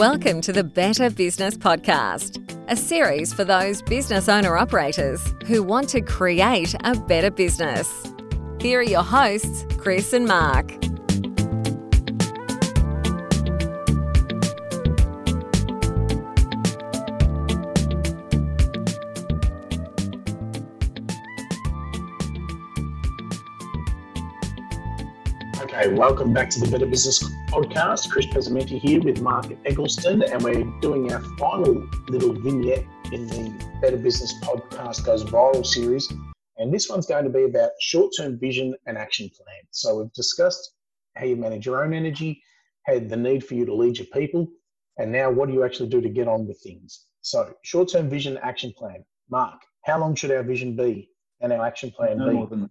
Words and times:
Welcome 0.00 0.40
to 0.42 0.52
the 0.54 0.64
Better 0.64 1.10
Business 1.10 1.58
Podcast, 1.58 2.38
a 2.68 2.74
series 2.74 3.34
for 3.34 3.44
those 3.44 3.82
business 3.82 4.30
owner 4.30 4.56
operators 4.56 5.34
who 5.46 5.62
want 5.62 5.90
to 5.90 6.00
create 6.00 6.74
a 6.84 6.94
better 6.94 7.30
business. 7.30 7.86
Here 8.62 8.80
are 8.80 8.82
your 8.82 9.02
hosts, 9.02 9.66
Chris 9.76 10.14
and 10.14 10.26
Mark. 10.26 10.89
Welcome 25.96 26.32
back 26.32 26.48
to 26.50 26.60
the 26.60 26.70
Better 26.70 26.86
Business 26.86 27.18
Podcast. 27.48 28.10
Chris 28.10 28.24
Pesamenti 28.26 28.78
here 28.78 29.00
with 29.00 29.20
Mark 29.20 29.46
Eggleston, 29.64 30.22
and 30.22 30.40
we're 30.40 30.62
doing 30.80 31.12
our 31.12 31.20
final 31.36 31.84
little 32.08 32.32
vignette 32.32 32.84
in 33.10 33.26
the 33.26 33.52
Better 33.82 33.96
Business 33.96 34.32
Podcast 34.40 35.04
Goes 35.04 35.24
Viral 35.24 35.66
series. 35.66 36.10
And 36.58 36.72
this 36.72 36.88
one's 36.88 37.06
going 37.06 37.24
to 37.24 37.30
be 37.30 37.42
about 37.42 37.70
short 37.80 38.12
term 38.16 38.38
vision 38.38 38.72
and 38.86 38.96
action 38.96 39.28
plan. 39.30 39.62
So, 39.72 39.98
we've 39.98 40.12
discussed 40.12 40.74
how 41.16 41.24
you 41.24 41.34
manage 41.34 41.66
your 41.66 41.82
own 41.82 41.92
energy, 41.92 42.40
had 42.84 43.08
the 43.08 43.16
need 43.16 43.44
for 43.44 43.54
you 43.54 43.66
to 43.66 43.74
lead 43.74 43.98
your 43.98 44.06
people, 44.12 44.46
and 44.98 45.10
now 45.10 45.28
what 45.28 45.48
do 45.48 45.54
you 45.54 45.64
actually 45.64 45.88
do 45.88 46.00
to 46.00 46.08
get 46.08 46.28
on 46.28 46.46
with 46.46 46.60
things? 46.62 47.06
So, 47.20 47.52
short 47.62 47.90
term 47.90 48.08
vision, 48.08 48.38
action 48.42 48.72
plan. 48.78 49.04
Mark, 49.28 49.60
how 49.84 49.98
long 49.98 50.14
should 50.14 50.30
our 50.30 50.44
vision 50.44 50.76
be 50.76 51.10
and 51.40 51.52
our 51.52 51.66
action 51.66 51.90
plan 51.90 52.18
no 52.18 52.28
be? 52.28 52.34
More 52.34 52.46
than, 52.46 52.70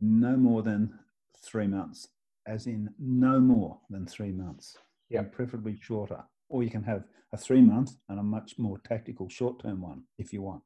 no 0.00 0.36
more 0.36 0.62
than 0.62 0.96
three 1.44 1.66
months 1.66 2.06
as 2.46 2.66
in 2.66 2.90
no 2.98 3.40
more 3.40 3.78
than 3.90 4.06
three 4.06 4.32
months. 4.32 4.76
Yeah. 5.08 5.22
Preferably 5.22 5.78
shorter. 5.80 6.22
Or 6.48 6.62
you 6.62 6.70
can 6.70 6.82
have 6.82 7.04
a 7.32 7.36
three 7.36 7.62
month 7.62 7.92
and 8.08 8.18
a 8.18 8.22
much 8.22 8.58
more 8.58 8.78
tactical 8.78 9.28
short 9.28 9.62
term 9.62 9.80
one 9.80 10.02
if 10.18 10.32
you 10.32 10.42
want. 10.42 10.62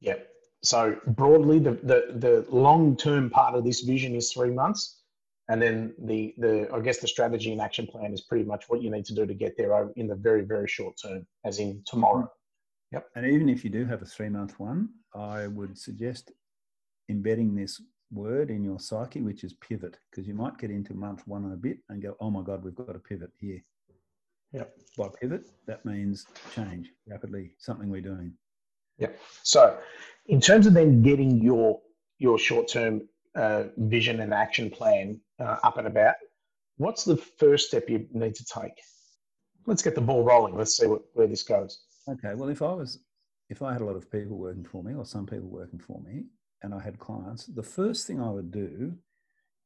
Yeah. 0.00 0.16
So 0.62 0.96
broadly, 1.06 1.58
the, 1.58 1.72
the, 1.72 2.14
the 2.16 2.46
long 2.50 2.96
term 2.96 3.30
part 3.30 3.54
of 3.54 3.64
this 3.64 3.82
vision 3.82 4.14
is 4.14 4.32
three 4.32 4.50
months. 4.50 5.02
And 5.50 5.62
then 5.62 5.94
the, 5.98 6.34
the 6.36 6.68
I 6.74 6.80
guess 6.80 6.98
the 6.98 7.08
strategy 7.08 7.52
and 7.52 7.60
action 7.60 7.86
plan 7.86 8.12
is 8.12 8.20
pretty 8.20 8.44
much 8.44 8.64
what 8.68 8.82
you 8.82 8.90
need 8.90 9.06
to 9.06 9.14
do 9.14 9.24
to 9.24 9.34
get 9.34 9.56
there 9.56 9.88
in 9.96 10.06
the 10.06 10.14
very, 10.14 10.42
very 10.42 10.68
short 10.68 10.96
term, 11.02 11.26
as 11.44 11.58
in 11.58 11.82
tomorrow. 11.86 12.30
Yep. 12.92 13.06
And 13.16 13.26
even 13.26 13.48
if 13.48 13.64
you 13.64 13.70
do 13.70 13.86
have 13.86 14.02
a 14.02 14.06
three 14.06 14.28
month 14.28 14.60
one, 14.60 14.90
I 15.14 15.46
would 15.46 15.78
suggest 15.78 16.32
embedding 17.08 17.54
this 17.54 17.80
word 18.10 18.50
in 18.50 18.64
your 18.64 18.78
psyche, 18.78 19.20
which 19.20 19.44
is 19.44 19.54
pivot, 19.54 19.98
because 20.10 20.26
you 20.26 20.34
might 20.34 20.58
get 20.58 20.70
into 20.70 20.94
month 20.94 21.26
one 21.26 21.44
and 21.44 21.52
a 21.52 21.56
bit 21.56 21.78
and 21.88 22.02
go, 22.02 22.16
oh 22.20 22.30
my 22.30 22.42
God, 22.42 22.64
we've 22.64 22.74
got 22.74 22.92
to 22.92 22.98
pivot 22.98 23.30
here. 23.38 23.62
Yep. 24.52 24.74
By 24.96 25.08
pivot, 25.20 25.50
that 25.66 25.84
means 25.84 26.26
change 26.54 26.90
rapidly, 27.06 27.52
something 27.58 27.90
we're 27.90 28.00
doing. 28.00 28.32
Yep. 28.98 29.18
So, 29.42 29.78
in 30.26 30.40
terms 30.40 30.66
of 30.66 30.74
then 30.74 31.02
getting 31.02 31.42
your 31.42 31.80
your 32.18 32.38
short 32.38 32.66
term 32.66 33.02
uh, 33.36 33.64
vision 33.76 34.20
and 34.20 34.34
action 34.34 34.70
plan 34.70 35.20
uh, 35.38 35.56
up 35.62 35.78
and 35.78 35.86
about, 35.86 36.14
what's 36.78 37.04
the 37.04 37.16
first 37.16 37.68
step 37.68 37.88
you 37.88 38.06
need 38.12 38.34
to 38.34 38.44
take? 38.44 38.72
Let's 39.66 39.82
get 39.82 39.94
the 39.94 40.00
ball 40.00 40.24
rolling. 40.24 40.56
Let's 40.56 40.76
see 40.76 40.86
what, 40.86 41.02
where 41.12 41.26
this 41.26 41.42
goes. 41.42 41.82
Okay. 42.08 42.34
Well, 42.34 42.48
if 42.48 42.62
I 42.62 42.72
was, 42.72 43.00
if 43.50 43.62
I 43.62 43.72
had 43.72 43.82
a 43.82 43.84
lot 43.84 43.96
of 43.96 44.10
people 44.10 44.38
working 44.38 44.64
for 44.64 44.82
me, 44.82 44.94
or 44.94 45.04
some 45.04 45.26
people 45.26 45.48
working 45.48 45.78
for 45.78 46.00
me, 46.00 46.24
and 46.62 46.74
I 46.74 46.80
had 46.80 46.98
clients, 46.98 47.46
the 47.46 47.62
first 47.62 48.06
thing 48.06 48.20
I 48.20 48.30
would 48.30 48.50
do 48.50 48.94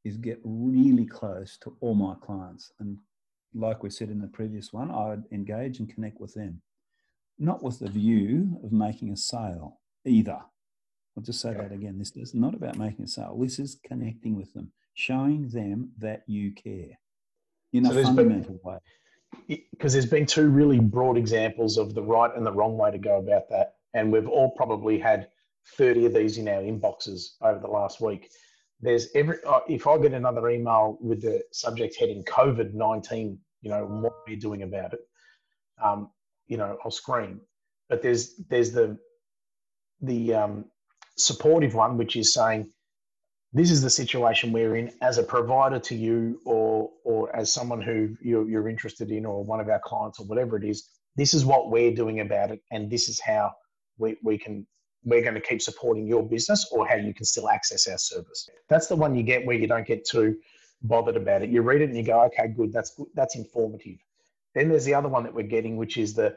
is 0.03 0.17
get 0.17 0.39
really 0.43 1.05
close 1.05 1.57
to 1.59 1.75
all 1.79 1.95
my 1.95 2.15
clients. 2.21 2.71
And 2.79 2.97
like 3.53 3.83
we 3.83 3.89
said 3.89 4.09
in 4.09 4.19
the 4.19 4.27
previous 4.27 4.73
one, 4.73 4.91
I 4.91 5.09
would 5.09 5.23
engage 5.31 5.79
and 5.79 5.93
connect 5.93 6.19
with 6.19 6.33
them, 6.33 6.61
not 7.39 7.63
with 7.63 7.79
the 7.79 7.89
view 7.89 8.59
of 8.63 8.71
making 8.71 9.11
a 9.11 9.17
sale 9.17 9.79
either. 10.05 10.39
I'll 11.15 11.23
just 11.23 11.41
say 11.41 11.51
yeah. 11.51 11.63
that 11.63 11.71
again. 11.71 11.99
This 11.99 12.11
is 12.15 12.33
not 12.33 12.53
about 12.53 12.77
making 12.77 13.05
a 13.05 13.07
sale. 13.07 13.37
This 13.39 13.59
is 13.59 13.79
connecting 13.85 14.35
with 14.35 14.53
them, 14.53 14.71
showing 14.93 15.47
them 15.49 15.91
that 15.99 16.23
you 16.27 16.51
care 16.51 16.99
in 17.71 17.85
so 17.85 17.91
a 17.91 18.03
fundamental 18.03 18.59
been, 18.63 18.73
way. 19.49 19.63
Because 19.71 19.93
there's 19.93 20.05
been 20.05 20.25
two 20.25 20.49
really 20.49 20.79
broad 20.79 21.17
examples 21.17 21.77
of 21.77 21.93
the 21.93 22.03
right 22.03 22.31
and 22.35 22.45
the 22.45 22.51
wrong 22.51 22.77
way 22.77 22.91
to 22.91 22.97
go 22.97 23.17
about 23.17 23.49
that. 23.49 23.75
And 23.93 24.11
we've 24.11 24.27
all 24.27 24.51
probably 24.51 24.99
had 24.99 25.27
30 25.77 26.05
of 26.05 26.13
these 26.13 26.37
in 26.37 26.47
our 26.47 26.61
inboxes 26.61 27.35
over 27.41 27.59
the 27.59 27.67
last 27.67 28.01
week. 28.01 28.29
There's 28.81 29.07
every, 29.15 29.37
uh, 29.47 29.61
if 29.67 29.87
I 29.87 29.97
get 29.97 30.13
another 30.13 30.49
email 30.49 30.97
with 31.01 31.21
the 31.21 31.41
subject 31.51 31.95
heading 31.97 32.23
COVID 32.25 32.73
19, 32.73 33.37
you 33.61 33.69
know, 33.69 33.85
what 33.85 34.13
we're 34.27 34.35
doing 34.35 34.63
about 34.63 34.93
it? 34.93 34.99
Um, 35.81 36.11
you 36.47 36.57
know, 36.57 36.77
I'll 36.83 36.91
scream. 36.91 37.41
But 37.89 38.01
there's, 38.01 38.35
there's 38.49 38.71
the, 38.71 38.97
the 40.01 40.33
um, 40.33 40.65
supportive 41.17 41.75
one, 41.75 41.97
which 41.97 42.15
is 42.15 42.33
saying, 42.33 42.69
this 43.53 43.69
is 43.69 43.81
the 43.81 43.89
situation 43.89 44.51
we're 44.51 44.75
in 44.75 44.91
as 45.01 45.19
a 45.19 45.23
provider 45.23 45.79
to 45.79 45.95
you 45.95 46.41
or, 46.43 46.89
or 47.05 47.33
as 47.35 47.53
someone 47.53 47.81
who 47.81 48.17
you're, 48.21 48.49
you're 48.49 48.67
interested 48.67 49.11
in 49.11 49.25
or 49.25 49.43
one 49.43 49.59
of 49.59 49.69
our 49.69 49.79
clients 49.83 50.19
or 50.19 50.25
whatever 50.25 50.57
it 50.57 50.63
is. 50.63 50.89
This 51.15 51.35
is 51.35 51.45
what 51.45 51.69
we're 51.69 51.93
doing 51.93 52.19
about 52.19 52.49
it. 52.49 52.61
And 52.71 52.89
this 52.89 53.07
is 53.07 53.19
how 53.19 53.53
we, 53.99 54.17
we 54.23 54.39
can 54.39 54.65
we're 55.05 55.21
going 55.21 55.35
to 55.35 55.41
keep 55.41 55.61
supporting 55.61 56.07
your 56.07 56.23
business 56.23 56.67
or 56.71 56.87
how 56.87 56.95
you 56.95 57.13
can 57.13 57.25
still 57.25 57.49
access 57.49 57.87
our 57.87 57.97
service. 57.97 58.49
That's 58.69 58.87
the 58.87 58.95
one 58.95 59.15
you 59.15 59.23
get 59.23 59.45
where 59.45 59.55
you 59.55 59.67
don't 59.67 59.85
get 59.85 60.05
too 60.05 60.37
bothered 60.81 61.17
about 61.17 61.41
it. 61.41 61.49
You 61.49 61.61
read 61.61 61.81
it 61.81 61.89
and 61.89 61.97
you 61.97 62.03
go, 62.03 62.23
okay, 62.25 62.47
good, 62.47 62.71
that's 62.71 62.91
good, 62.95 63.07
that's 63.13 63.35
informative. 63.35 63.97
Then 64.55 64.69
there's 64.69 64.85
the 64.85 64.93
other 64.93 65.09
one 65.09 65.23
that 65.23 65.33
we're 65.33 65.43
getting, 65.43 65.77
which 65.77 65.97
is 65.97 66.13
the 66.13 66.35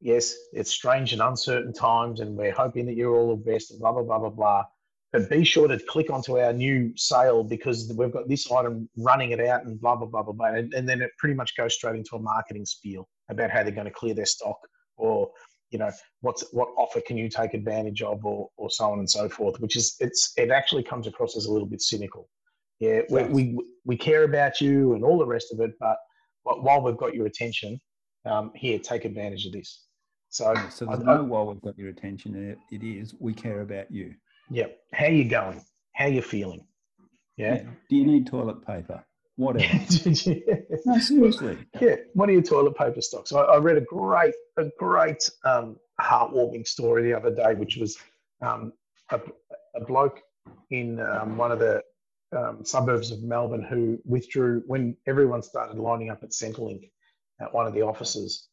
yes, 0.00 0.34
it's 0.52 0.70
strange 0.70 1.12
and 1.12 1.22
uncertain 1.22 1.72
times, 1.72 2.20
and 2.20 2.36
we're 2.36 2.52
hoping 2.52 2.86
that 2.86 2.94
you're 2.94 3.16
all 3.16 3.36
the 3.36 3.50
best, 3.50 3.78
blah 3.78 3.92
blah 3.92 4.02
blah 4.02 4.18
blah 4.18 4.30
blah. 4.30 4.64
But 5.12 5.30
be 5.30 5.42
sure 5.42 5.66
to 5.68 5.78
click 5.78 6.10
onto 6.10 6.38
our 6.38 6.52
new 6.52 6.92
sale 6.96 7.42
because 7.42 7.90
we've 7.96 8.12
got 8.12 8.28
this 8.28 8.50
item 8.52 8.90
running 8.96 9.30
it 9.30 9.40
out 9.40 9.64
and 9.64 9.80
blah 9.80 9.96
blah 9.96 10.06
blah 10.06 10.22
blah 10.22 10.34
blah. 10.34 10.48
And, 10.48 10.72
and 10.74 10.88
then 10.88 11.00
it 11.00 11.10
pretty 11.18 11.34
much 11.34 11.56
goes 11.56 11.74
straight 11.74 11.96
into 11.96 12.16
a 12.16 12.20
marketing 12.20 12.66
spiel 12.66 13.08
about 13.30 13.50
how 13.50 13.62
they're 13.62 13.72
going 13.72 13.86
to 13.86 13.90
clear 13.92 14.14
their 14.14 14.26
stock 14.26 14.58
or 14.96 15.30
you 15.70 15.78
know 15.78 15.90
what's 16.20 16.44
what 16.52 16.68
offer 16.76 17.00
can 17.00 17.16
you 17.16 17.28
take 17.28 17.54
advantage 17.54 18.02
of 18.02 18.24
or, 18.24 18.48
or 18.56 18.70
so 18.70 18.90
on 18.90 18.98
and 18.98 19.10
so 19.10 19.28
forth 19.28 19.60
which 19.60 19.76
is 19.76 19.96
it's 20.00 20.32
it 20.36 20.50
actually 20.50 20.82
comes 20.82 21.06
across 21.06 21.36
as 21.36 21.46
a 21.46 21.52
little 21.52 21.68
bit 21.68 21.82
cynical. 21.82 22.28
Yeah 22.80 23.00
we, 23.10 23.24
we, 23.24 23.58
we 23.84 23.96
care 23.96 24.22
about 24.22 24.60
you 24.60 24.94
and 24.94 25.04
all 25.04 25.18
the 25.18 25.26
rest 25.26 25.52
of 25.52 25.60
it 25.60 25.72
but 25.80 25.96
but 26.44 26.62
while 26.62 26.80
we've 26.80 26.96
got 26.96 27.14
your 27.14 27.26
attention 27.26 27.80
um, 28.24 28.52
here 28.54 28.78
take 28.78 29.04
advantage 29.04 29.46
of 29.46 29.52
this. 29.52 29.84
So 30.30 30.54
so 30.70 30.84
the 30.84 30.98
no 30.98 31.24
while 31.24 31.46
we've 31.46 31.60
got 31.60 31.78
your 31.78 31.88
attention 31.88 32.34
it, 32.34 32.58
it 32.70 32.84
is 32.84 33.14
we 33.18 33.32
care 33.32 33.62
about 33.62 33.90
you. 33.90 34.14
Yeah. 34.50 34.66
How 34.92 35.06
you 35.06 35.24
going? 35.24 35.62
How 35.94 36.06
you 36.06 36.22
feeling? 36.22 36.66
Yeah? 37.36 37.54
yeah. 37.54 37.62
Do 37.88 37.96
you 37.96 38.06
need 38.06 38.26
toilet 38.26 38.66
paper 38.66 39.04
whatever. 39.38 39.72
no, 40.84 40.98
seriously. 40.98 41.58
Yeah. 41.80 41.96
What 42.14 42.28
are 42.28 42.32
your 42.32 42.42
toilet 42.42 42.76
paper 42.76 43.00
stocks? 43.00 43.32
I, 43.32 43.40
I 43.40 43.56
read 43.58 43.76
a 43.76 43.82
great, 43.82 44.34
a 44.58 44.64
great 44.78 45.30
um, 45.44 45.76
heartwarming 46.00 46.66
story 46.66 47.04
the 47.04 47.16
other 47.16 47.34
day, 47.34 47.54
which 47.54 47.76
was 47.76 47.96
um, 48.42 48.72
a, 49.10 49.20
a, 49.76 49.84
bloke 49.84 50.20
in 50.70 51.00
um, 51.00 51.36
one 51.36 51.52
of 51.52 51.60
the 51.60 51.82
um, 52.36 52.64
suburbs 52.64 53.10
of 53.10 53.22
Melbourne 53.22 53.62
who 53.62 53.98
withdrew 54.04 54.62
when 54.66 54.96
everyone 55.06 55.42
started 55.42 55.78
lining 55.78 56.10
up 56.10 56.22
at 56.22 56.30
Centrelink 56.30 56.90
at 57.40 57.54
one 57.54 57.66
of 57.66 57.74
the 57.74 57.82
offices. 57.82 58.48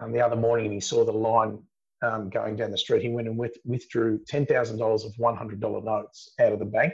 Um, 0.00 0.12
the 0.12 0.20
other 0.20 0.36
morning, 0.36 0.66
and 0.66 0.74
he 0.74 0.80
saw 0.80 1.04
the 1.04 1.12
line 1.12 1.58
um, 2.02 2.30
going 2.30 2.54
down 2.54 2.70
the 2.70 2.78
street. 2.78 3.02
He 3.02 3.08
went 3.08 3.26
and 3.26 3.36
with, 3.36 3.56
withdrew 3.64 4.20
ten 4.28 4.46
thousand 4.46 4.78
dollars 4.78 5.04
of 5.04 5.12
one 5.16 5.36
hundred 5.36 5.60
dollar 5.60 5.82
notes 5.82 6.30
out 6.38 6.52
of 6.52 6.60
the 6.60 6.64
bank. 6.64 6.92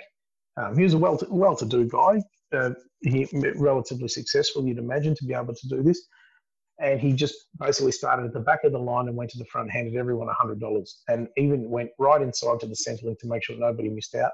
Um, 0.56 0.76
he 0.76 0.84
was 0.84 0.94
a 0.94 0.98
well 0.98 1.18
to, 1.18 1.26
well-to-do 1.28 1.88
guy, 1.88 2.22
uh, 2.54 2.70
he 3.02 3.28
relatively 3.56 4.08
successful, 4.08 4.66
you'd 4.66 4.78
imagine, 4.78 5.14
to 5.16 5.24
be 5.24 5.34
able 5.34 5.54
to 5.54 5.68
do 5.68 5.82
this. 5.82 6.06
And 6.80 7.00
he 7.00 7.12
just 7.12 7.34
basically 7.58 7.92
started 7.92 8.26
at 8.26 8.32
the 8.32 8.40
back 8.40 8.64
of 8.64 8.72
the 8.72 8.78
line 8.78 9.06
and 9.06 9.16
went 9.16 9.30
to 9.30 9.38
the 9.38 9.44
front, 9.44 9.70
handed 9.70 9.94
everyone 9.94 10.28
$100, 10.28 10.90
and 11.08 11.28
even 11.36 11.70
went 11.70 11.90
right 11.98 12.20
inside 12.20 12.60
to 12.60 12.66
the 12.66 12.74
Centrelink 12.74 13.18
to 13.20 13.28
make 13.28 13.44
sure 13.44 13.56
nobody 13.56 13.88
missed 13.88 14.14
out. 14.16 14.32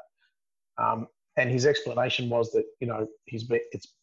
Um, 0.78 1.06
and 1.36 1.50
his 1.50 1.66
explanation 1.66 2.28
was 2.28 2.50
that 2.52 2.64
you 2.80 2.86
know 2.86 3.06
he's 3.26 3.44
been 3.44 3.60
it's 3.72 3.94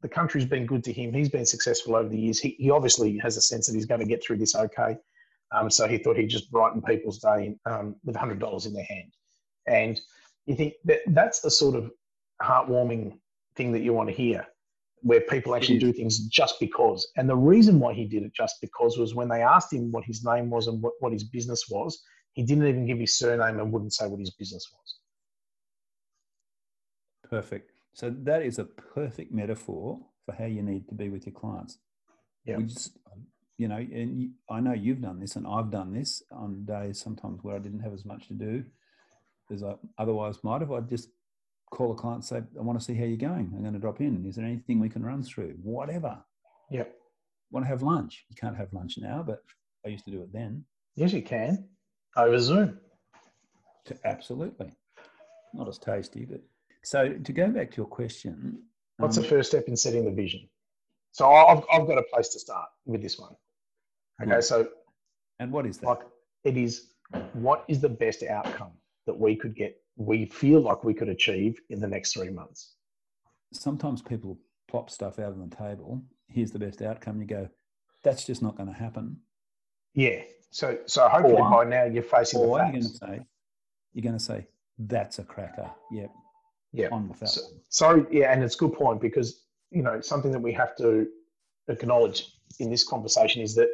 the 0.00 0.08
country's 0.08 0.44
been 0.44 0.66
good 0.66 0.84
to 0.84 0.92
him. 0.92 1.12
He's 1.12 1.28
been 1.28 1.46
successful 1.46 1.96
over 1.96 2.08
the 2.08 2.18
years. 2.18 2.38
He, 2.38 2.50
he 2.58 2.70
obviously 2.70 3.18
has 3.18 3.36
a 3.36 3.40
sense 3.40 3.66
that 3.66 3.74
he's 3.74 3.86
going 3.86 4.00
to 4.00 4.06
get 4.06 4.22
through 4.22 4.38
this 4.38 4.54
okay. 4.54 4.96
Um, 5.52 5.70
so 5.70 5.88
he 5.88 5.98
thought 5.98 6.16
he'd 6.16 6.28
just 6.28 6.50
brighten 6.50 6.82
people's 6.82 7.18
day 7.18 7.56
um, 7.66 7.96
with 8.04 8.14
$100 8.14 8.66
in 8.66 8.72
their 8.72 8.84
hand. 8.84 9.12
And 9.66 10.00
you 10.46 10.54
think 10.54 10.74
that 10.84 11.00
that's 11.08 11.40
the 11.40 11.50
sort 11.50 11.74
of 11.74 11.90
heartwarming 12.42 13.18
thing 13.58 13.72
that 13.72 13.82
you 13.82 13.92
want 13.92 14.08
to 14.08 14.14
hear, 14.14 14.46
where 15.02 15.20
people 15.20 15.54
actually 15.54 15.76
mm. 15.76 15.86
do 15.86 15.92
things 15.92 16.20
just 16.28 16.58
because. 16.58 17.06
And 17.16 17.28
the 17.28 17.36
reason 17.36 17.78
why 17.78 17.92
he 17.92 18.06
did 18.06 18.22
it 18.22 18.32
just 18.34 18.56
because 18.62 18.96
was 18.96 19.14
when 19.14 19.28
they 19.28 19.42
asked 19.42 19.72
him 19.72 19.92
what 19.92 20.04
his 20.04 20.24
name 20.24 20.48
was 20.48 20.66
and 20.68 20.80
what, 20.82 20.94
what 21.00 21.12
his 21.12 21.24
business 21.24 21.66
was, 21.68 22.00
he 22.32 22.42
didn't 22.44 22.66
even 22.66 22.86
give 22.86 22.98
his 22.98 23.18
surname 23.18 23.60
and 23.60 23.70
wouldn't 23.72 23.92
say 23.92 24.06
what 24.06 24.20
his 24.20 24.30
business 24.30 24.66
was. 24.72 24.88
Perfect. 27.28 27.72
So 27.92 28.14
that 28.22 28.42
is 28.42 28.58
a 28.58 28.64
perfect 28.64 29.32
metaphor 29.32 29.98
for 30.24 30.32
how 30.32 30.46
you 30.46 30.62
need 30.62 30.88
to 30.88 30.94
be 30.94 31.08
with 31.10 31.26
your 31.26 31.34
clients. 31.34 31.78
Yeah. 32.44 32.58
Just, 32.60 32.96
you 33.58 33.68
know, 33.68 33.76
and 33.76 34.30
I 34.48 34.60
know 34.60 34.72
you've 34.72 35.02
done 35.02 35.18
this, 35.20 35.36
and 35.36 35.46
I've 35.46 35.70
done 35.70 35.92
this 35.92 36.22
on 36.30 36.64
days 36.64 37.00
sometimes 37.00 37.40
where 37.42 37.56
I 37.56 37.58
didn't 37.58 37.80
have 37.80 37.92
as 37.92 38.04
much 38.04 38.28
to 38.28 38.34
do 38.34 38.64
as 39.52 39.62
I 39.62 39.74
otherwise 39.98 40.36
might 40.44 40.60
have. 40.60 40.70
I'd 40.70 40.88
just 40.88 41.08
call 41.70 41.92
a 41.92 41.94
client 41.94 42.16
and 42.16 42.24
say, 42.24 42.42
I 42.58 42.62
want 42.62 42.78
to 42.78 42.84
see 42.84 42.94
how 42.94 43.04
you're 43.04 43.16
going. 43.16 43.52
I'm 43.54 43.62
going 43.62 43.74
to 43.74 43.78
drop 43.78 44.00
in. 44.00 44.24
Is 44.26 44.36
there 44.36 44.44
anything 44.44 44.80
we 44.80 44.88
can 44.88 45.04
run 45.04 45.22
through? 45.22 45.54
Whatever. 45.62 46.18
Yep. 46.70 46.94
Want 47.50 47.64
to 47.64 47.68
have 47.68 47.82
lunch? 47.82 48.24
You 48.28 48.36
can't 48.36 48.56
have 48.56 48.72
lunch 48.72 48.98
now, 48.98 49.22
but 49.26 49.42
I 49.84 49.88
used 49.88 50.04
to 50.04 50.10
do 50.10 50.22
it 50.22 50.32
then. 50.32 50.64
Yes, 50.96 51.12
you 51.12 51.22
can 51.22 51.68
over 52.16 52.38
Zoom. 52.38 52.78
Absolutely. 54.04 54.72
Not 55.54 55.68
as 55.68 55.78
tasty, 55.78 56.26
but 56.26 56.40
so 56.82 57.12
to 57.12 57.32
go 57.32 57.48
back 57.48 57.70
to 57.70 57.76
your 57.78 57.86
question. 57.86 58.62
What's 58.98 59.16
um, 59.16 59.22
the 59.22 59.28
first 59.28 59.50
step 59.50 59.64
in 59.68 59.76
setting 59.76 60.04
the 60.04 60.10
vision? 60.10 60.48
So 61.12 61.32
I've, 61.32 61.64
I've 61.72 61.86
got 61.86 61.98
a 61.98 62.02
place 62.02 62.28
to 62.30 62.38
start 62.38 62.68
with 62.84 63.02
this 63.02 63.18
one. 63.18 63.34
Okay, 64.22 64.40
so. 64.40 64.68
And 65.38 65.52
what 65.52 65.66
is 65.66 65.78
that? 65.78 65.86
Like 65.86 66.00
it 66.44 66.56
is, 66.56 66.88
what 67.32 67.64
is 67.68 67.80
the 67.80 67.88
best 67.88 68.22
outcome 68.24 68.72
that 69.06 69.18
we 69.18 69.36
could 69.36 69.54
get, 69.54 69.80
we 69.98 70.26
feel 70.26 70.60
like 70.60 70.84
we 70.84 70.94
could 70.94 71.08
achieve 71.08 71.60
in 71.70 71.80
the 71.80 71.88
next 71.88 72.12
three 72.12 72.30
months? 72.30 72.74
Sometimes 73.52 74.00
people 74.00 74.38
plop 74.68 74.90
stuff 74.90 75.18
out 75.18 75.32
on 75.32 75.48
the 75.48 75.54
table. 75.54 76.02
Here's 76.28 76.52
the 76.52 76.58
best 76.58 76.80
outcome. 76.82 77.20
You 77.20 77.26
go, 77.26 77.48
that's 78.04 78.24
just 78.24 78.42
not 78.42 78.56
going 78.56 78.68
to 78.68 78.74
happen. 78.74 79.16
Yeah. 79.94 80.22
So, 80.50 80.78
so 80.86 81.08
hopefully 81.08 81.34
or, 81.34 81.50
by 81.50 81.64
now 81.64 81.84
you're 81.84 82.02
facing 82.02 82.40
or 82.40 82.58
the 82.58 82.64
facts. 82.64 82.72
You're 82.72 82.82
going 82.82 82.92
to 82.92 82.98
say, 82.98 83.26
you're 83.92 84.02
going 84.02 84.18
to 84.18 84.24
say, 84.24 84.46
that's 84.78 85.18
a 85.18 85.24
cracker. 85.24 85.70
Yep. 85.90 86.10
Yeah. 86.72 86.88
On 86.92 87.08
with 87.08 87.18
that. 87.20 87.30
So, 87.30 87.40
so, 87.68 88.06
yeah, 88.10 88.32
and 88.32 88.44
it's 88.44 88.54
a 88.54 88.58
good 88.58 88.74
point 88.74 89.00
because 89.00 89.42
you 89.70 89.82
know 89.82 90.00
something 90.00 90.30
that 90.32 90.38
we 90.40 90.52
have 90.52 90.76
to 90.76 91.06
acknowledge 91.68 92.30
in 92.60 92.70
this 92.70 92.84
conversation 92.84 93.42
is 93.42 93.54
that 93.54 93.68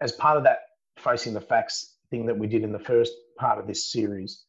as 0.00 0.12
part 0.12 0.36
of 0.36 0.44
that 0.44 0.58
facing 0.98 1.32
the 1.32 1.40
facts 1.40 1.94
thing 2.10 2.26
that 2.26 2.36
we 2.36 2.46
did 2.46 2.62
in 2.62 2.72
the 2.72 2.78
first 2.78 3.12
part 3.38 3.58
of 3.58 3.66
this 3.66 3.90
series 3.90 4.44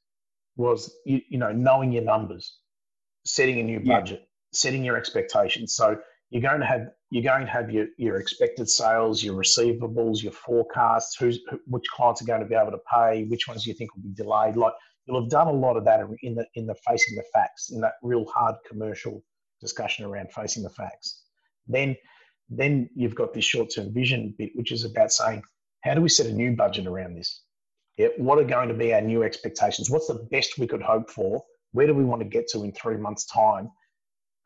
was 0.60 0.94
you, 1.06 1.22
you 1.30 1.38
know 1.38 1.52
knowing 1.52 1.92
your 1.92 2.04
numbers, 2.04 2.60
setting 3.26 3.60
a 3.60 3.64
new 3.64 3.80
budget, 3.80 4.20
yeah. 4.20 4.26
setting 4.54 4.84
your 4.84 4.98
expectations. 4.98 5.76
So 5.76 5.98
you're 6.30 6.42
going 6.42 6.60
to 6.60 6.66
have 6.66 6.90
you're 7.10 7.24
going 7.24 7.46
to 7.46 7.52
have 7.52 7.72
your, 7.72 7.88
your 7.98 8.18
expected 8.18 8.70
sales, 8.70 9.24
your 9.24 9.36
receivables, 9.36 10.22
your 10.22 10.34
forecasts, 10.34 11.16
who's 11.18 11.40
which 11.66 11.86
clients 11.96 12.22
are 12.22 12.26
going 12.26 12.42
to 12.42 12.46
be 12.46 12.56
able 12.56 12.72
to 12.72 12.82
pay, 12.94 13.24
which 13.24 13.48
ones 13.48 13.66
you 13.66 13.74
think 13.74 13.96
will 13.96 14.04
be 14.04 14.14
delayed. 14.14 14.58
Like 14.58 14.74
you'll 15.06 15.22
have 15.22 15.30
done 15.30 15.48
a 15.48 15.54
lot 15.54 15.78
of 15.78 15.86
that 15.86 16.02
in 16.22 16.36
the 16.36 16.46
in 16.56 16.68
the 16.68 16.76
facing 16.88 17.16
the 17.16 17.24
facts, 17.34 17.72
in 17.72 17.80
that 17.82 17.94
real 18.04 18.26
hard 18.26 18.56
commercial 18.68 19.24
discussion 19.62 20.06
around 20.06 20.32
facing 20.32 20.64
the 20.64 20.70
facts. 20.70 21.24
Then 21.68 21.96
then 22.50 22.90
you've 22.96 23.16
got 23.16 23.34
this 23.34 23.46
short-term 23.46 23.94
vision 23.94 24.34
bit, 24.38 24.50
which 24.56 24.72
is 24.72 24.84
about 24.84 25.12
saying, 25.12 25.44
how 25.84 25.94
do 25.94 26.02
we 26.02 26.10
set 26.10 26.26
a 26.26 26.34
new 26.34 26.56
budget 26.56 26.88
around 26.88 27.16
this? 27.16 27.44
Yeah, 28.00 28.08
what 28.18 28.40
are 28.40 28.44
going 28.44 28.70
to 28.70 28.74
be 28.74 28.94
our 28.96 29.02
new 29.02 29.22
expectations? 29.22 29.92
What's 29.92 30.08
the 30.08 30.28
best 30.32 30.58
we 30.58 30.66
could 30.66 30.82
hope 30.82 31.12
for? 31.12 31.44
Where 31.74 31.86
do 31.86 31.94
we 31.94 32.04
want 32.04 32.22
to 32.24 32.28
get 32.28 32.48
to 32.50 32.64
in 32.64 32.72
three 32.72 32.98
months' 32.98 33.28
time? 33.28 33.70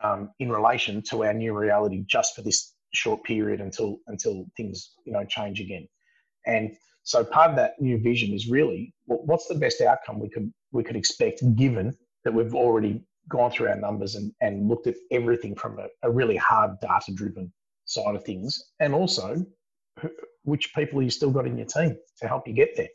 um, 0.03 0.29
in 0.39 0.51
relation 0.51 1.01
to 1.09 1.23
our 1.23 1.33
new 1.33 1.57
reality 1.57 2.03
just 2.07 2.35
for 2.35 2.41
this 2.41 2.73
short 2.93 3.23
period 3.23 3.59
until 3.59 3.97
until 4.07 4.45
things 4.55 4.91
you 5.05 5.13
know 5.13 5.25
change 5.25 5.59
again. 5.59 5.87
And 6.45 6.75
so 7.03 7.23
part 7.23 7.49
of 7.49 7.55
that 7.55 7.73
new 7.79 7.97
vision 7.97 8.33
is 8.33 8.49
really 8.49 8.93
what's 9.05 9.47
the 9.47 9.55
best 9.55 9.81
outcome 9.81 10.19
we 10.19 10.29
could 10.29 10.51
we 10.71 10.83
could 10.83 10.95
expect 10.95 11.41
given 11.55 11.97
that 12.23 12.33
we've 12.33 12.53
already 12.53 13.03
gone 13.29 13.51
through 13.51 13.69
our 13.69 13.75
numbers 13.75 14.15
and, 14.15 14.31
and 14.41 14.67
looked 14.67 14.87
at 14.87 14.95
everything 15.11 15.55
from 15.55 15.79
a, 15.79 15.87
a 16.03 16.11
really 16.11 16.35
hard 16.35 16.71
data 16.81 17.11
driven 17.13 17.51
side 17.85 18.15
of 18.15 18.23
things 18.23 18.71
and 18.79 18.93
also 18.93 19.45
which 20.43 20.73
people 20.75 21.01
you 21.01 21.09
still 21.09 21.31
got 21.31 21.47
in 21.47 21.57
your 21.57 21.65
team 21.65 21.97
to 22.19 22.27
help 22.27 22.47
you 22.47 22.53
get 22.53 22.75
there 22.75 22.87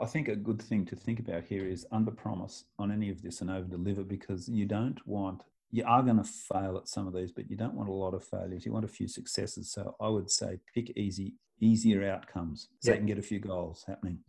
I 0.00 0.06
think 0.06 0.28
a 0.28 0.36
good 0.36 0.60
thing 0.60 0.84
to 0.86 0.96
think 0.96 1.20
about 1.20 1.44
here 1.44 1.66
is 1.66 1.86
under 1.92 2.10
promise 2.10 2.64
on 2.78 2.90
any 2.90 3.10
of 3.10 3.22
this 3.22 3.40
and 3.40 3.50
over 3.50 3.68
deliver 3.68 4.02
because 4.02 4.48
you 4.48 4.66
don't 4.66 4.98
want 5.06 5.44
you 5.74 5.82
are 5.84 6.04
going 6.04 6.18
to 6.18 6.24
fail 6.24 6.76
at 6.76 6.86
some 6.86 7.08
of 7.08 7.14
these, 7.14 7.32
but 7.32 7.50
you 7.50 7.56
don't 7.56 7.74
want 7.74 7.88
a 7.88 7.92
lot 7.92 8.14
of 8.14 8.22
failures. 8.22 8.64
You 8.64 8.72
want 8.72 8.84
a 8.84 8.88
few 8.88 9.08
successes. 9.08 9.72
So 9.72 9.96
I 10.00 10.06
would 10.06 10.30
say 10.30 10.60
pick 10.72 10.96
easy, 10.96 11.34
easier 11.60 12.08
outcomes 12.08 12.68
so 12.78 12.90
yeah. 12.90 12.94
you 12.94 12.98
can 12.98 13.06
get 13.08 13.18
a 13.18 13.22
few 13.22 13.40
goals 13.40 13.84
happening. 13.84 14.20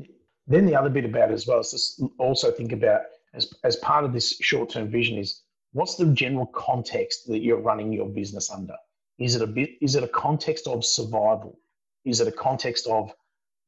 Then 0.47 0.65
the 0.65 0.75
other 0.75 0.89
bit 0.89 1.05
about 1.05 1.29
it 1.29 1.35
as 1.35 1.45
well 1.45 1.59
is 1.59 1.95
to 1.99 2.11
also 2.17 2.49
think 2.49 2.71
about 2.71 3.01
as, 3.35 3.53
as 3.63 3.75
part 3.75 4.05
of 4.05 4.11
this 4.11 4.37
short 4.41 4.71
term 4.71 4.89
vision 4.89 5.19
is 5.19 5.43
what's 5.73 5.95
the 5.95 6.07
general 6.07 6.47
context 6.47 7.27
that 7.27 7.43
you're 7.43 7.61
running 7.61 7.93
your 7.93 8.09
business 8.09 8.49
under? 8.49 8.75
Is 9.19 9.35
it 9.35 9.43
a 9.43 9.47
bit? 9.47 9.71
Is 9.81 9.95
it 9.95 10.03
a 10.03 10.07
context 10.07 10.67
of 10.67 10.83
survival? 10.83 11.59
Is 12.05 12.21
it 12.21 12.27
a 12.27 12.31
context 12.31 12.87
of 12.87 13.13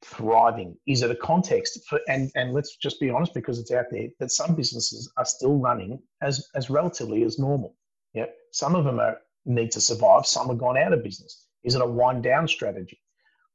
thriving? 0.03 0.77
Is 0.87 1.01
it 1.01 1.11
a 1.11 1.15
context 1.15 1.79
for, 1.87 1.99
and, 2.07 2.31
and 2.35 2.53
let's 2.53 2.75
just 2.77 2.99
be 2.99 3.09
honest 3.09 3.33
because 3.33 3.59
it's 3.59 3.71
out 3.71 3.85
there 3.91 4.07
that 4.19 4.31
some 4.31 4.55
businesses 4.55 5.11
are 5.17 5.25
still 5.25 5.57
running 5.57 5.99
as, 6.21 6.47
as 6.55 6.69
relatively 6.69 7.23
as 7.23 7.39
normal. 7.39 7.75
Yeah. 8.13 8.25
Some 8.51 8.75
of 8.75 8.85
them 8.85 8.99
are 8.99 9.17
need 9.45 9.71
to 9.71 9.81
survive. 9.81 10.25
Some 10.25 10.47
have 10.47 10.57
gone 10.57 10.77
out 10.77 10.93
of 10.93 11.03
business. 11.03 11.45
Is 11.63 11.75
it 11.75 11.81
a 11.81 11.85
wind 11.85 12.23
down 12.23 12.47
strategy? 12.47 13.01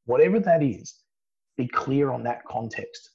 Whatever 0.06 0.40
that 0.40 0.62
is, 0.62 0.94
be 1.56 1.68
clear 1.68 2.10
on 2.10 2.22
that 2.24 2.44
context 2.46 3.10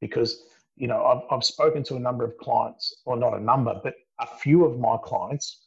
because, 0.00 0.42
you 0.76 0.88
know, 0.88 1.04
I've, 1.04 1.22
I've 1.30 1.44
spoken 1.44 1.82
to 1.84 1.96
a 1.96 2.00
number 2.00 2.24
of 2.24 2.36
clients 2.38 3.02
or 3.06 3.16
not 3.16 3.34
a 3.34 3.40
number, 3.40 3.80
but 3.82 3.94
a 4.20 4.26
few 4.26 4.64
of 4.64 4.78
my 4.78 4.96
clients 5.02 5.66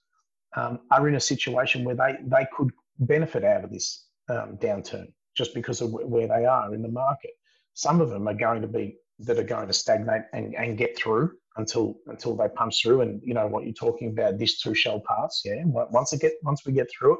um, 0.56 0.80
are 0.92 1.08
in 1.08 1.16
a 1.16 1.20
situation 1.20 1.84
where 1.84 1.96
they, 1.96 2.18
they 2.24 2.46
could 2.56 2.72
benefit 3.00 3.44
out 3.44 3.64
of 3.64 3.72
this 3.72 4.06
um, 4.30 4.58
downturn 4.58 5.08
just 5.36 5.54
because 5.54 5.82
of 5.82 5.92
where 5.92 6.28
they 6.28 6.46
are 6.46 6.74
in 6.74 6.82
the 6.82 6.90
market. 6.90 7.32
Some 7.74 8.02
of 8.02 8.10
them 8.10 8.28
are 8.28 8.34
going 8.34 8.62
to 8.62 8.68
be 8.68 8.98
that 9.20 9.38
are 9.38 9.44
going 9.44 9.68
to 9.68 9.74
stagnate 9.74 10.24
and, 10.34 10.56
and 10.56 10.78
get 10.78 10.98
through 10.98 11.32
until 11.58 11.96
until 12.08 12.36
they 12.36 12.48
punch 12.56 12.82
through. 12.82 13.02
And 13.02 13.22
you 13.24 13.34
know 13.34 13.48
what 13.48 13.64
you're 13.64 13.74
talking 13.74 14.10
about, 14.10 14.38
this 14.38 14.60
too 14.60 14.74
shall 14.74 15.02
pass. 15.08 15.42
Yeah, 15.46 15.64
once 15.66 16.14
it 16.14 16.22
get 16.22 16.34
once 16.44 16.66
we 16.66 16.74
get 16.74 16.88
through 16.98 17.14
it, 17.14 17.20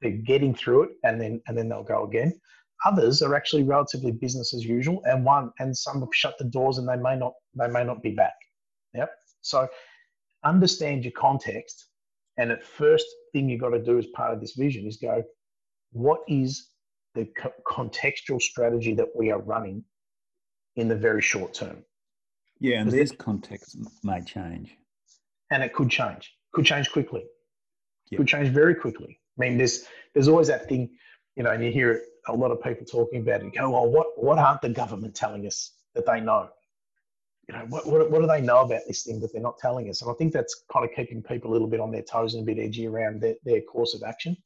they're 0.00 0.22
getting 0.22 0.54
through 0.54 0.84
it, 0.84 0.90
and 1.04 1.20
then 1.20 1.40
and 1.46 1.56
then 1.56 1.68
they'll 1.68 1.82
go 1.82 2.04
again. 2.04 2.32
Others 2.84 3.22
are 3.22 3.34
actually 3.34 3.62
relatively 3.62 4.12
business 4.12 4.52
as 4.54 4.64
usual, 4.64 5.00
and 5.04 5.24
one 5.24 5.50
and 5.58 5.76
some 5.76 6.00
have 6.00 6.08
shut 6.12 6.36
the 6.38 6.44
doors, 6.44 6.78
and 6.78 6.88
they 6.88 6.96
may 6.96 7.16
not 7.16 7.32
they 7.54 7.68
may 7.68 7.84
not 7.84 8.02
be 8.02 8.10
back. 8.10 8.34
Yep. 8.94 9.10
So 9.40 9.68
understand 10.44 11.04
your 11.04 11.12
context, 11.12 11.88
and 12.36 12.50
at 12.50 12.64
first 12.64 13.06
thing 13.32 13.48
you've 13.48 13.60
got 13.60 13.70
to 13.70 13.82
do 13.82 13.98
as 13.98 14.06
part 14.14 14.32
of 14.32 14.40
this 14.40 14.54
vision 14.56 14.86
is 14.86 14.98
go, 14.98 15.22
what 15.92 16.20
is 16.28 16.70
the 17.16 17.26
co- 17.36 17.52
contextual 17.66 18.40
strategy 18.40 18.94
that 18.94 19.08
we 19.16 19.32
are 19.32 19.40
running 19.40 19.82
in 20.76 20.86
the 20.86 20.94
very 20.94 21.22
short 21.22 21.54
term. 21.54 21.82
Yeah, 22.60 22.80
and 22.80 22.90
this 22.90 23.10
context 23.10 23.76
may 24.04 24.20
change. 24.22 24.76
And 25.50 25.62
it 25.62 25.72
could 25.72 25.90
change. 25.90 26.32
Could 26.52 26.66
change 26.66 26.90
quickly. 26.92 27.24
Yep. 28.10 28.18
Could 28.18 28.28
change 28.28 28.48
very 28.50 28.74
quickly. 28.74 29.18
I 29.36 29.40
mean, 29.40 29.58
there's 29.58 29.84
there's 30.14 30.28
always 30.28 30.48
that 30.48 30.68
thing, 30.68 30.90
you 31.36 31.42
know, 31.42 31.50
and 31.50 31.64
you 31.64 31.72
hear 31.72 32.02
a 32.28 32.34
lot 32.34 32.50
of 32.50 32.62
people 32.62 32.86
talking 32.86 33.20
about 33.20 33.40
it 33.40 33.44
and 33.44 33.52
go, 33.52 33.70
well, 33.70 33.88
what 33.90 34.06
what 34.16 34.38
aren't 34.38 34.62
the 34.62 34.68
government 34.68 35.14
telling 35.14 35.46
us 35.46 35.72
that 35.94 36.06
they 36.06 36.20
know? 36.20 36.48
You 37.48 37.54
know, 37.54 37.66
what, 37.68 37.86
what, 37.86 38.10
what 38.10 38.20
do 38.20 38.26
they 38.26 38.40
know 38.40 38.62
about 38.62 38.82
this 38.88 39.04
thing 39.04 39.20
that 39.20 39.32
they're 39.32 39.40
not 39.40 39.58
telling 39.58 39.88
us? 39.88 40.02
And 40.02 40.10
I 40.10 40.14
think 40.14 40.32
that's 40.32 40.64
kind 40.72 40.84
of 40.84 40.90
keeping 40.96 41.22
people 41.22 41.50
a 41.50 41.52
little 41.52 41.68
bit 41.68 41.78
on 41.78 41.92
their 41.92 42.02
toes 42.02 42.34
and 42.34 42.42
a 42.42 42.46
bit 42.46 42.60
edgy 42.60 42.88
around 42.88 43.20
their, 43.20 43.34
their 43.44 43.60
course 43.60 43.94
of 43.94 44.02
action. 44.02 44.36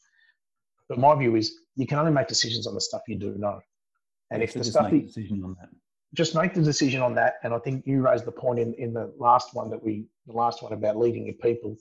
But 0.91 0.99
my 0.99 1.15
view 1.15 1.37
is 1.37 1.61
you 1.77 1.87
can 1.87 1.99
only 1.99 2.11
make 2.11 2.27
decisions 2.27 2.67
on 2.67 2.75
the 2.75 2.81
stuff 2.81 3.03
you 3.07 3.17
do 3.17 3.33
know. 3.39 3.61
And 4.33 4.43
if 4.43 4.53
the 4.53 4.65
stuff 4.65 4.91
make 4.91 5.07
decision 5.07 5.43
on 5.45 5.57
that. 5.61 5.69
Just 6.15 6.35
make 6.35 6.53
the 6.53 6.63
decision 6.63 7.01
on 7.01 7.15
that. 7.15 7.35
And 7.45 7.55
I 7.55 7.61
think 7.61 7.87
you 7.87 8.03
raised 8.03 8.25
the 8.25 8.33
point 8.33 8.59
in, 8.59 8.75
in 8.75 8.93
the 8.93 9.15
last 9.17 9.55
one 9.55 9.71
that 9.71 9.81
we 9.83 10.07
the 10.27 10.33
last 10.33 10.65
one 10.65 10.73
about 10.73 10.97
leading 10.99 11.27
your 11.27 11.37
people 11.37 11.77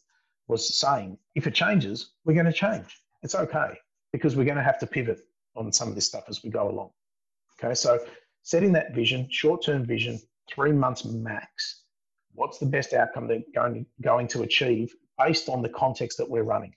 was 0.48 0.78
saying 0.80 1.18
if 1.34 1.48
it 1.48 1.56
changes, 1.56 2.12
we're 2.24 2.36
going 2.36 2.46
to 2.46 2.54
change. 2.54 3.02
It's 3.24 3.34
okay 3.34 3.72
because 4.14 4.36
we're 4.36 4.46
going 4.46 4.58
to 4.58 4.64
have 4.64 4.78
to 4.80 4.88
pivot 4.88 5.22
on 5.56 5.74
some 5.74 5.88
of 5.90 5.96
this 5.96 6.06
stuff 6.06 6.26
as 6.30 6.44
we 6.44 6.52
go 6.52 6.70
along. 6.70 6.92
Okay, 7.62 7.74
so 7.74 8.00
setting 8.44 8.72
that 8.74 8.94
vision, 8.94 9.28
short-term 9.32 9.86
vision, 9.86 10.20
three 10.48 10.72
months 10.72 11.04
max. 11.04 11.82
What's 12.34 12.60
the 12.60 12.68
best 12.68 12.94
outcome 12.94 13.28
they're 13.28 13.42
going 13.56 13.74
to, 13.74 13.86
going 14.02 14.28
to 14.30 14.44
achieve 14.44 14.94
based 15.18 15.50
on 15.50 15.64
the 15.64 15.70
context 15.70 16.20
that 16.20 16.30
we're 16.30 16.44
running? 16.44 16.74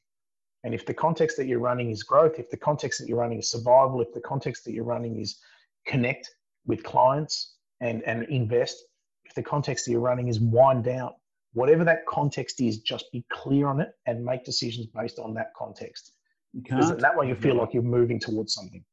And 0.65 0.75
if 0.75 0.87
the 0.87 0.95
context 0.95 1.37
that 1.39 1.47
you're 1.47 1.59
running 1.59 1.91
is 1.91 2.03
growth, 2.03 2.39
if 2.39 2.51
the 2.51 2.57
context 2.57 3.01
that 3.01 3.09
you're 3.09 3.19
running 3.19 3.39
is 3.39 3.51
survival, 3.51 4.01
if 4.01 4.13
the 4.13 4.21
context 4.21 4.65
that 4.65 4.73
you're 4.73 4.85
running 4.85 5.21
is 5.21 5.39
connect 5.87 6.31
with 6.67 6.85
clients 6.85 7.57
and, 7.81 8.03
and 8.05 8.25
invest, 8.25 8.85
if 9.25 9.35
the 9.35 9.43
context 9.43 9.85
that 9.85 9.93
you're 9.93 10.01
running 10.01 10.29
is 10.29 10.39
wind 10.39 10.85
down, 10.85 11.13
whatever 11.53 11.85
that 11.85 12.07
context 12.07 12.61
is, 12.61 12.79
just 12.79 13.11
be 13.13 13.25
clear 13.31 13.67
on 13.67 13.81
it 13.81 13.93
and 14.07 14.25
make 14.25 14.45
decisions 14.45 14.87
based 14.87 15.19
on 15.19 15.35
that 15.35 15.53
context. 15.57 16.13
You 16.53 16.63
can't. 16.63 16.99
That 17.01 17.17
way 17.17 17.29
you 17.29 17.35
feel 17.35 17.55
like 17.57 17.73
you're 17.73 17.83
moving 17.83 18.21
towards 18.21 18.55
something. 18.55 18.85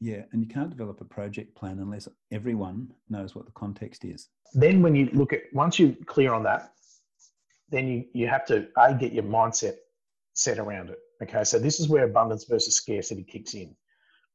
Yeah, 0.00 0.22
and 0.32 0.42
you 0.42 0.48
can't 0.48 0.70
develop 0.70 1.00
a 1.00 1.04
project 1.04 1.54
plan 1.54 1.78
unless 1.78 2.08
everyone 2.32 2.92
knows 3.08 3.34
what 3.34 3.46
the 3.46 3.52
context 3.52 4.04
is. 4.04 4.28
Then, 4.54 4.82
when 4.82 4.94
you 4.94 5.08
look 5.12 5.32
at 5.32 5.42
once 5.52 5.78
you're 5.78 5.94
clear 6.06 6.32
on 6.32 6.42
that, 6.44 6.72
then 7.70 7.88
you, 7.88 8.04
you 8.12 8.26
have 8.26 8.44
to 8.46 8.68
a 8.76 8.94
get 8.94 9.12
your 9.12 9.24
mindset 9.24 9.74
set 10.32 10.58
around 10.58 10.90
it. 10.90 10.98
Okay, 11.22 11.44
so 11.44 11.58
this 11.58 11.80
is 11.80 11.88
where 11.88 12.04
abundance 12.04 12.44
versus 12.44 12.76
scarcity 12.76 13.22
kicks 13.24 13.54
in. 13.54 13.74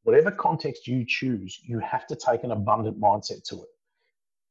whatever 0.04 0.32
context 0.32 0.88
you 0.88 1.06
choose, 1.06 1.60
you 1.64 1.80
have 1.80 2.08
to 2.08 2.16
take 2.16 2.44
an 2.44 2.52
abundant 2.52 3.00
mindset 3.00 3.44
to 3.44 3.56
it. 3.58 3.70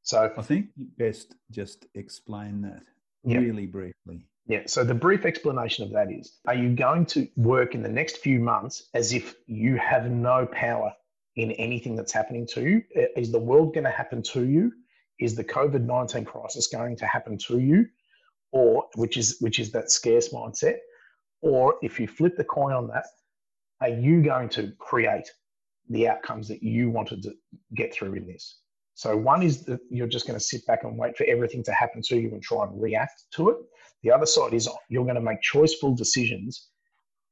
So 0.03 0.33
I 0.37 0.43
think 0.43 0.67
best 0.97 1.35
just 1.51 1.87
explain 1.95 2.63
that 2.63 2.83
yeah. 3.25 3.39
really 3.39 3.67
briefly. 3.67 4.27
Yeah. 4.47 4.63
So 4.67 4.83
the 4.83 4.95
brief 4.95 5.27
explanation 5.27 5.85
of 5.85 5.93
that 5.93 6.11
is 6.11 6.39
are 6.47 6.55
you 6.55 6.75
going 6.75 7.05
to 7.07 7.29
work 7.37 7.75
in 7.75 7.83
the 7.83 7.89
next 7.89 8.19
few 8.19 8.41
months 8.41 8.89
as 8.95 9.13
if 9.13 9.35
you 9.47 9.77
have 9.77 10.11
no 10.11 10.47
power 10.47 10.93
in 11.37 11.53
anything 11.53 11.95
that's 11.95 12.13
happening 12.13 12.47
to 12.55 12.63
you? 12.63 12.83
Is 13.17 13.31
the 13.31 13.39
world 13.39 13.75
going 13.75 13.85
to 13.85 13.91
happen 13.91 14.23
to 14.35 14.47
you? 14.47 14.73
Is 15.21 15.35
the 15.35 15.45
COVID 15.45 15.83
19 15.85 16.25
crisis 16.25 16.69
going 16.69 16.97
to 16.97 17.07
happen 17.07 17.37
to 17.49 17.59
you? 17.59 17.87
Or 18.51 18.87
which 18.95 19.19
is 19.19 19.37
which 19.41 19.59
is 19.59 19.73
that 19.73 19.91
scarce 19.91 20.31
mindset? 20.31 20.79
Or 21.41 21.77
if 21.83 22.01
you 22.01 22.09
flip 22.09 22.37
the 22.37 22.45
coin 22.45 22.73
on 22.73 22.89
that, 22.89 23.07
are 23.81 23.89
you 23.89 24.23
going 24.23 24.49
to 24.51 24.73
create 24.79 25.31
the 25.89 26.09
outcomes 26.09 26.49
that 26.49 26.63
you 26.63 26.91
wanted 26.91 27.23
to 27.23 27.33
get 27.75 27.95
through 27.95 28.15
in 28.15 28.27
this? 28.27 28.61
So 28.95 29.17
one 29.17 29.43
is 29.43 29.65
that 29.67 29.79
you're 29.91 30.09
just 30.09 30.27
going 30.27 30.39
to 30.39 30.45
sit 30.45 30.67
back 30.67 30.83
and 30.83 30.99
wait 30.99 31.17
for 31.17 31.25
everything 31.25 31.63
to 31.65 31.73
happen 31.73 32.03
to 32.03 32.17
you 32.17 32.31
and 32.33 32.43
try 32.43 32.65
and 32.65 32.83
react 32.83 33.23
to 33.37 33.51
it. 33.51 33.57
The 34.03 34.11
other 34.11 34.27
side 34.27 34.55
is 34.55 34.69
you're 34.89 35.05
going 35.05 35.15
to 35.15 35.21
make 35.21 35.39
choiceful 35.41 35.97
decisions 35.97 36.69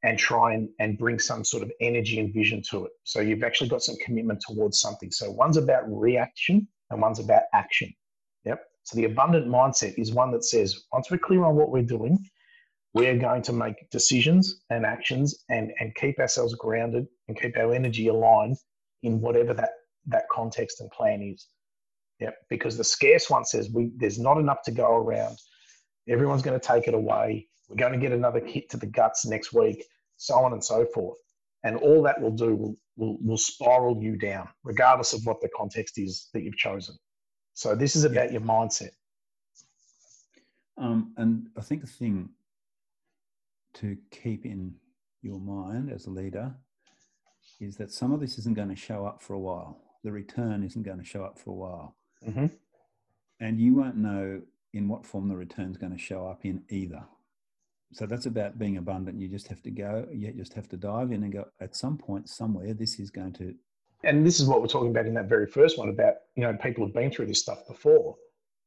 and 0.05 0.17
try 0.17 0.55
and, 0.55 0.69
and 0.79 0.97
bring 0.97 1.19
some 1.19 1.43
sort 1.43 1.65
of 1.65 1.73
energy 1.81 2.21
and 2.21 2.33
vision 2.33 2.63
to 2.71 2.85
it. 2.85 2.93
So 3.03 3.21
you've 3.21 3.43
actually 3.43 3.69
got 3.69 3.83
some 3.83 3.97
commitment 4.05 4.41
towards 4.47 4.79
something. 4.79 5.11
So 5.11 5.31
one's 5.31 5.57
about 5.57 5.83
reaction 5.89 6.69
and 6.91 7.03
one's 7.03 7.19
about 7.19 7.43
action. 7.53 7.93
Yep. 8.45 8.63
So 8.85 8.97
the 8.97 9.07
abundant 9.07 9.49
mindset 9.49 9.99
is 9.99 10.13
one 10.13 10.31
that 10.31 10.45
says 10.45 10.85
once 10.93 11.11
we're 11.11 11.19
clear 11.19 11.45
on 11.45 11.57
what 11.57 11.71
we're 11.71 11.83
doing, 11.83 12.25
we're 12.97 13.19
going 13.19 13.43
to 13.43 13.53
make 13.53 13.91
decisions 13.91 14.63
and 14.71 14.87
actions 14.87 15.45
and, 15.51 15.71
and 15.81 15.95
keep 15.97 16.19
ourselves 16.19 16.55
grounded 16.55 17.07
and 17.29 17.39
keep 17.39 17.55
our 17.59 17.75
energy 17.75 18.09
aligned 18.09 18.57
in 19.03 19.21
whatever 19.21 19.53
that, 19.53 19.73
that 20.07 20.25
context 20.33 20.81
and 20.81 20.91
plan 20.91 21.21
is. 21.21 21.47
Yeah, 22.19 22.31
because 22.49 22.79
the 22.79 22.85
scarce 22.85 23.29
one 23.29 23.45
says 23.45 23.69
we 23.71 23.93
there's 23.99 24.19
not 24.19 24.39
enough 24.39 24.63
to 24.63 24.71
go 24.71 24.97
around. 24.97 25.37
Everyone's 26.09 26.41
going 26.41 26.59
to 26.59 26.67
take 26.67 26.89
it 26.89 26.95
away. 26.95 27.47
We're 27.69 27.77
going 27.77 27.93
to 27.93 27.99
get 27.99 28.13
another 28.13 28.41
hit 28.41 28.71
to 28.71 28.79
the 28.79 28.87
guts 28.87 29.27
next 29.27 29.53
week, 29.53 29.85
so 30.17 30.35
on 30.37 30.55
and 30.55 30.65
so 30.65 30.87
forth. 30.95 31.19
And 31.65 31.77
all 31.77 32.03
that 32.05 32.19
will 32.19 32.31
do 32.31 32.55
will, 32.55 32.77
will, 32.97 33.19
will 33.21 33.37
spiral 33.37 34.03
you 34.03 34.17
down, 34.17 34.49
regardless 34.65 35.13
of 35.13 35.21
what 35.27 35.43
the 35.43 35.51
context 35.55 35.99
is 35.99 36.31
that 36.33 36.43
you've 36.45 36.57
chosen. 36.57 36.97
So 37.53 37.75
this 37.75 37.95
is 37.95 38.05
about 38.05 38.33
yeah. 38.33 38.39
your 38.39 38.41
mindset. 38.41 38.93
Um, 40.79 41.13
and 41.19 41.49
I 41.59 41.61
think 41.61 41.83
the 41.83 41.87
thing 41.87 42.31
to 43.77 43.97
keep 44.11 44.45
in 44.45 44.75
your 45.23 45.41
mind 45.41 45.91
as 45.91 46.07
a 46.07 46.11
leader 46.11 46.55
is 47.61 47.77
that 47.77 47.93
some 47.93 48.13
of 48.13 48.21
this 48.21 48.39
isn't 48.39 48.57
going 48.57 48.69
to 48.69 48.77
show 48.77 49.07
up 49.07 49.23
for 49.23 49.35
a 49.35 49.39
while. 49.39 49.79
The 50.05 50.13
return 50.13 50.63
isn't 50.63 50.83
going 50.83 50.99
to 50.99 51.05
show 51.05 51.25
up 51.25 51.39
for 51.39 51.51
a 51.51 51.55
while. 51.55 51.97
Mm-hmm. 52.27 52.47
And 53.41 53.61
you 53.61 53.75
won't 53.75 53.97
know 53.97 54.43
in 54.73 54.89
what 54.89 55.07
form 55.07 55.29
the 55.29 55.37
return 55.37 55.71
is 55.71 55.77
going 55.77 55.93
to 55.93 55.99
show 55.99 56.27
up 56.27 56.45
in 56.45 56.63
either. 56.71 57.05
So 57.93 58.07
that's 58.07 58.27
about 58.27 58.59
being 58.59 58.77
abundant. 58.77 59.21
You 59.21 59.29
just 59.29 59.49
have 59.49 59.63
to 59.63 59.71
go, 59.71 60.07
you 60.13 60.33
just 60.33 60.53
have 60.55 60.69
to 60.71 60.77
dive 60.77 61.13
in 61.13 61.23
and 61.23 61.33
go, 61.33 61.47
at 61.61 61.77
some 61.77 61.97
point, 61.97 62.29
somewhere, 62.29 62.75
this 62.75 62.99
is 62.99 63.11
going 63.11 63.33
to. 63.35 63.55
And 64.05 64.27
this 64.27 64.41
is 64.41 64.47
what 64.47 64.61
we're 64.61 64.69
talking 64.69 64.91
about 64.91 65.07
in 65.07 65.15
that 65.15 65.29
very 65.29 65.47
first 65.47 65.79
one 65.79 65.89
about, 65.89 66.15
you 66.35 66.43
know, 66.43 66.55
people 66.55 66.85
have 66.85 66.95
been 66.95 67.11
through 67.11 67.27
this 67.27 67.41
stuff 67.41 67.67
before, 67.67 68.17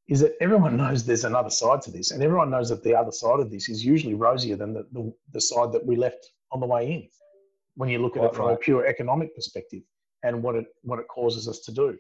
is 0.10 0.20
that 0.22 0.36
everyone 0.42 0.76
knows 0.76 1.06
there's 1.06 1.24
another 1.24 1.52
side 1.52 1.82
to 1.84 1.92
this. 1.92 2.12
And 2.12 2.24
everyone 2.24 2.50
knows 2.50 2.70
that 2.70 2.84
the 2.84 2.96
other 2.96 3.12
side 3.12 3.40
of 3.40 3.52
this 3.52 3.70
is 3.70 3.86
usually 3.86 4.16
rosier 4.16 4.56
than 4.56 4.74
the, 4.74 4.86
the, 4.92 5.14
the 5.34 5.40
side 5.40 5.72
that 5.72 5.86
we 5.86 5.96
left 5.96 6.32
on 6.52 6.60
the 6.60 6.66
way 6.66 6.92
in 6.92 7.08
when 7.76 7.90
you 7.90 8.00
look 8.00 8.18
at 8.18 8.24
right, 8.24 8.32
it 8.32 8.36
from 8.36 8.48
right. 8.48 8.56
a 8.56 8.58
pure 8.58 8.86
economic 8.88 9.34
perspective 9.36 9.84
and 10.24 10.42
what 10.42 10.56
it 10.56 10.66
what 10.82 11.00
it 11.00 11.08
causes 11.08 11.48
us 11.48 11.60
to 11.60 11.72
do. 11.72 11.98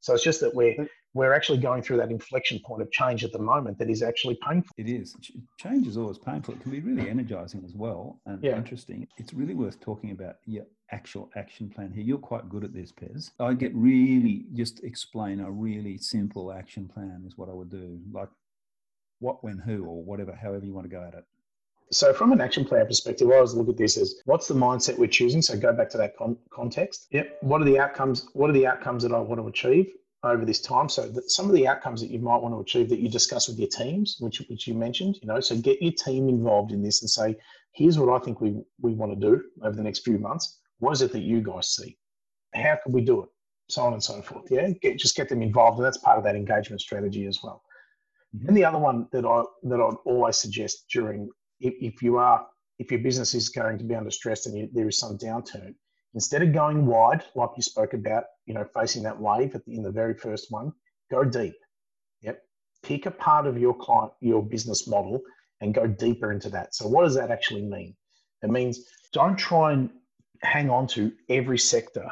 So 0.00 0.14
it's 0.14 0.24
just 0.24 0.40
that 0.40 0.54
we're 0.54 0.88
we're 1.14 1.32
actually 1.32 1.58
going 1.58 1.82
through 1.82 1.96
that 1.96 2.10
inflection 2.10 2.60
point 2.64 2.82
of 2.82 2.90
change 2.90 3.24
at 3.24 3.32
the 3.32 3.38
moment 3.38 3.78
that 3.78 3.90
is 3.90 4.02
actually 4.02 4.38
painful. 4.46 4.72
It 4.76 4.88
is. 4.88 5.16
Change 5.58 5.86
is 5.86 5.96
always 5.96 6.18
painful. 6.18 6.54
It 6.54 6.60
can 6.60 6.70
be 6.70 6.80
really 6.80 7.08
energizing 7.08 7.64
as 7.64 7.74
well 7.74 8.20
and 8.26 8.42
yeah. 8.42 8.56
interesting. 8.56 9.08
It's 9.16 9.32
really 9.34 9.54
worth 9.54 9.80
talking 9.80 10.10
about 10.10 10.36
your 10.44 10.64
actual 10.92 11.30
action 11.34 11.70
plan 11.70 11.92
here. 11.92 12.04
You're 12.04 12.18
quite 12.18 12.48
good 12.48 12.62
at 12.62 12.72
this, 12.72 12.92
Pez. 12.92 13.30
I 13.40 13.54
get 13.54 13.74
really 13.74 14.46
just 14.54 14.84
explain 14.84 15.40
a 15.40 15.50
really 15.50 15.98
simple 15.98 16.52
action 16.52 16.88
plan 16.88 17.24
is 17.26 17.36
what 17.36 17.48
I 17.48 17.52
would 17.52 17.70
do. 17.70 17.98
Like 18.12 18.28
what, 19.18 19.42
when, 19.42 19.58
who, 19.58 19.84
or 19.84 20.02
whatever, 20.04 20.32
however 20.32 20.64
you 20.64 20.74
want 20.74 20.88
to 20.88 20.94
go 20.94 21.02
at 21.02 21.14
it. 21.14 21.24
So, 21.90 22.12
from 22.12 22.32
an 22.32 22.40
action 22.40 22.64
plan 22.64 22.86
perspective, 22.86 23.30
I 23.30 23.36
always 23.36 23.54
look 23.54 23.68
at 23.68 23.76
this 23.76 23.96
as 23.96 24.20
what's 24.26 24.48
the 24.48 24.54
mindset 24.54 24.98
we're 24.98 25.06
choosing. 25.08 25.42
So, 25.42 25.58
go 25.58 25.72
back 25.72 25.88
to 25.90 25.98
that 25.98 26.16
con- 26.16 26.38
context. 26.50 27.06
Yep. 27.10 27.38
What 27.40 27.62
are 27.62 27.64
the 27.64 27.78
outcomes? 27.78 28.28
What 28.34 28.50
are 28.50 28.52
the 28.52 28.66
outcomes 28.66 29.02
that 29.02 29.12
I 29.12 29.18
want 29.18 29.40
to 29.40 29.46
achieve 29.48 29.90
over 30.22 30.44
this 30.44 30.60
time? 30.60 30.88
So, 30.88 31.08
that 31.08 31.30
some 31.30 31.46
of 31.46 31.54
the 31.54 31.66
outcomes 31.66 32.00
that 32.00 32.10
you 32.10 32.18
might 32.18 32.42
want 32.42 32.54
to 32.54 32.60
achieve 32.60 32.88
that 32.90 33.00
you 33.00 33.08
discuss 33.08 33.48
with 33.48 33.58
your 33.58 33.68
teams, 33.68 34.16
which 34.20 34.42
which 34.48 34.66
you 34.66 34.74
mentioned, 34.74 35.16
you 35.22 35.28
know, 35.28 35.40
so 35.40 35.56
get 35.56 35.80
your 35.80 35.92
team 35.92 36.28
involved 36.28 36.72
in 36.72 36.82
this 36.82 37.02
and 37.02 37.10
say, 37.10 37.36
here's 37.72 37.98
what 37.98 38.14
I 38.14 38.22
think 38.22 38.40
we 38.40 38.60
we 38.80 38.92
want 38.92 39.12
to 39.12 39.26
do 39.26 39.42
over 39.62 39.74
the 39.74 39.82
next 39.82 40.00
few 40.00 40.18
months. 40.18 40.60
What 40.80 40.92
is 40.92 41.02
it 41.02 41.12
that 41.12 41.20
you 41.20 41.40
guys 41.40 41.68
see? 41.74 41.96
How 42.54 42.78
can 42.82 42.92
we 42.92 43.00
do 43.00 43.22
it? 43.22 43.28
So 43.70 43.82
on 43.82 43.92
and 43.92 44.02
so 44.02 44.22
forth. 44.22 44.46
Yeah, 44.50 44.70
get, 44.82 44.98
just 44.98 45.16
get 45.16 45.28
them 45.28 45.42
involved, 45.42 45.78
and 45.78 45.86
that's 45.86 45.98
part 45.98 46.18
of 46.18 46.24
that 46.24 46.36
engagement 46.36 46.80
strategy 46.80 47.26
as 47.26 47.40
well. 47.42 47.62
Mm-hmm. 48.34 48.48
And 48.48 48.56
the 48.56 48.64
other 48.64 48.78
one 48.78 49.08
that 49.12 49.24
I 49.24 49.42
that 49.64 49.80
I'd 49.80 49.96
always 50.04 50.36
suggest 50.36 50.86
during 50.92 51.28
if, 51.60 51.74
if 51.80 52.02
you 52.02 52.16
are 52.16 52.46
if 52.78 52.90
your 52.90 53.00
business 53.00 53.34
is 53.34 53.48
going 53.48 53.78
to 53.78 53.84
be 53.84 53.94
under 53.94 54.10
stress 54.10 54.46
and 54.46 54.56
you, 54.56 54.68
there 54.72 54.88
is 54.88 54.98
some 54.98 55.18
downturn, 55.18 55.74
instead 56.14 56.42
of 56.42 56.52
going 56.52 56.86
wide 56.86 57.24
like 57.34 57.50
you 57.56 57.62
spoke 57.62 57.92
about, 57.92 58.24
you 58.46 58.54
know, 58.54 58.64
facing 58.74 59.02
that 59.02 59.18
wave 59.20 59.52
the, 59.52 59.62
in 59.66 59.82
the 59.82 59.90
very 59.90 60.14
first 60.14 60.46
one, 60.50 60.72
go 61.10 61.24
deep. 61.24 61.56
Yep. 62.22 62.40
Pick 62.84 63.06
a 63.06 63.10
part 63.10 63.46
of 63.46 63.58
your 63.58 63.74
client, 63.74 64.12
your 64.20 64.44
business 64.44 64.86
model, 64.86 65.20
and 65.60 65.74
go 65.74 65.86
deeper 65.86 66.30
into 66.30 66.48
that. 66.50 66.74
So, 66.74 66.86
what 66.86 67.02
does 67.02 67.16
that 67.16 67.30
actually 67.30 67.62
mean? 67.62 67.96
It 68.42 68.50
means 68.50 68.84
don't 69.12 69.36
try 69.36 69.72
and 69.72 69.90
hang 70.42 70.70
on 70.70 70.86
to 70.88 71.10
every 71.28 71.58
sector 71.58 72.08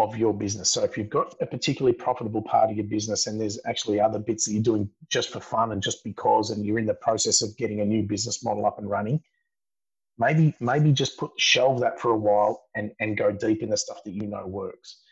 of 0.00 0.16
your 0.16 0.32
business. 0.32 0.70
So 0.70 0.82
if 0.84 0.96
you've 0.96 1.10
got 1.10 1.34
a 1.40 1.46
particularly 1.46 1.96
profitable 1.96 2.42
part 2.42 2.70
of 2.70 2.76
your 2.76 2.86
business 2.86 3.26
and 3.26 3.40
there's 3.40 3.58
actually 3.66 4.00
other 4.00 4.18
bits 4.18 4.46
that 4.46 4.52
you're 4.52 4.62
doing 4.62 4.90
just 5.08 5.30
for 5.30 5.40
fun 5.40 5.72
and 5.72 5.82
just 5.82 6.02
because 6.04 6.50
and 6.50 6.64
you're 6.64 6.78
in 6.78 6.86
the 6.86 6.94
process 6.94 7.42
of 7.42 7.56
getting 7.56 7.80
a 7.80 7.84
new 7.84 8.02
business 8.02 8.44
model 8.44 8.66
up 8.66 8.78
and 8.78 8.88
running, 8.88 9.20
maybe 10.18 10.54
maybe 10.60 10.92
just 10.92 11.18
put 11.18 11.30
shelve 11.38 11.80
that 11.80 12.00
for 12.00 12.10
a 12.12 12.16
while 12.16 12.64
and, 12.74 12.92
and 13.00 13.16
go 13.16 13.30
deep 13.30 13.62
in 13.62 13.70
the 13.70 13.76
stuff 13.76 14.02
that 14.04 14.12
you 14.12 14.26
know 14.26 14.46
works. 14.46 15.02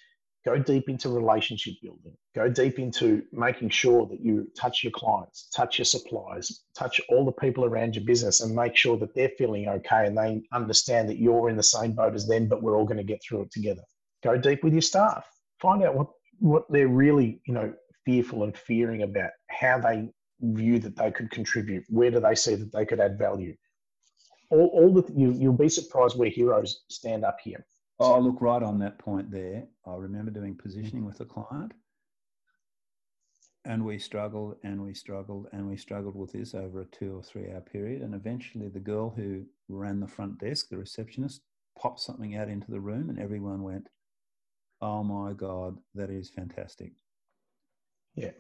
Go 0.45 0.57
deep 0.57 0.89
into 0.89 1.11
relationship 1.11 1.75
building. 1.83 2.17
Go 2.35 2.49
deep 2.49 2.79
into 2.79 3.23
making 3.33 3.71
sure 3.71 4.07
that 4.07 4.21
you 4.21 4.51
touch 4.59 4.83
your 4.83 4.93
clients, 4.93 5.51
touch 5.55 5.79
your 5.79 5.85
suppliers, 5.85 6.65
touch 6.75 7.01
all 7.11 7.25
the 7.25 7.33
people 7.33 7.65
around 7.65 7.97
your 7.97 8.05
business 8.05 8.41
and 8.41 8.55
make 8.55 8.77
sure 8.77 8.97
that 8.97 9.15
they're 9.15 9.33
feeling 9.37 9.69
okay 9.69 10.07
and 10.07 10.17
they 10.17 10.43
understand 10.53 11.09
that 11.09 11.19
you're 11.19 11.51
in 11.51 11.57
the 11.57 11.63
same 11.63 11.93
boat 11.93 12.15
as 12.15 12.27
them, 12.27 12.49
but 12.49 12.63
we're 12.63 12.77
all 12.77 12.87
going 12.87 12.97
to 12.97 13.03
get 13.03 13.21
through 13.23 13.43
it 13.43 13.51
together 13.51 13.83
go 14.23 14.37
deep 14.37 14.65
with 14.65 14.73
your 14.73 14.83
staff. 14.83 15.27
Find 15.61 15.83
out 15.83 15.95
what, 15.95 16.09
what 16.39 16.65
they're 16.71 16.89
really, 16.89 17.41
you 17.47 17.55
know, 17.55 17.73
fearful 18.05 18.45
and 18.45 18.57
fearing 18.57 19.03
about, 19.03 19.31
how 19.49 19.79
they 19.79 20.09
view 20.41 20.79
that 20.79 20.97
they 20.97 21.11
could 21.11 21.31
contribute, 21.31 21.85
where 21.89 22.11
do 22.11 22.21
they 22.21 22.35
see 22.35 22.55
that 22.55 22.73
they 22.73 22.87
could 22.87 23.01
add 23.01 23.19
value. 23.19 23.55
All, 24.51 24.71
all 24.73 24.95
the 24.95 25.13
you, 25.15 25.33
you'll 25.33 25.53
be 25.53 25.69
surprised 25.69 26.17
where 26.17 26.31
heroes 26.31 26.85
stand 26.89 27.25
up 27.25 27.39
here. 27.43 27.67
Oh, 28.01 28.19
look 28.21 28.41
right 28.41 28.63
on 28.63 28.79
that 28.79 28.99
point 28.99 29.31
there. 29.31 29.65
I 29.87 29.95
remember 29.95 30.31
doing 30.31 30.57
positioning 30.57 31.05
with 31.05 31.21
a 31.21 31.25
client, 31.25 31.73
and 33.65 33.85
we 33.85 33.99
struggled 33.99 34.55
and 34.63 34.83
we 34.83 34.95
struggled 34.95 35.49
and 35.53 35.69
we 35.69 35.77
struggled 35.77 36.15
with 36.15 36.33
this 36.33 36.55
over 36.55 36.83
a 36.83 36.85
two 36.87 37.17
or 37.19 37.23
three 37.23 37.51
hour 37.51 37.61
period. 37.61 38.03
And 38.03 38.15
eventually, 38.15 38.69
the 38.69 38.79
girl 38.79 39.11
who 39.11 39.45
ran 39.69 40.01
the 40.01 40.07
front 40.07 40.39
desk, 40.39 40.69
the 40.69 40.79
receptionist, 40.79 41.43
popped 41.77 42.01
something 42.01 42.37
out 42.37 42.49
into 42.49 42.71
the 42.71 42.81
room, 42.81 43.11
and 43.11 43.19
everyone 43.19 43.63
went, 43.63 43.89
oh 44.81 45.03
my 45.03 45.33
God, 45.33 45.79
that 45.95 46.11
is 46.11 46.31
fantastic. 46.31 46.93
Yeah. 48.15 48.31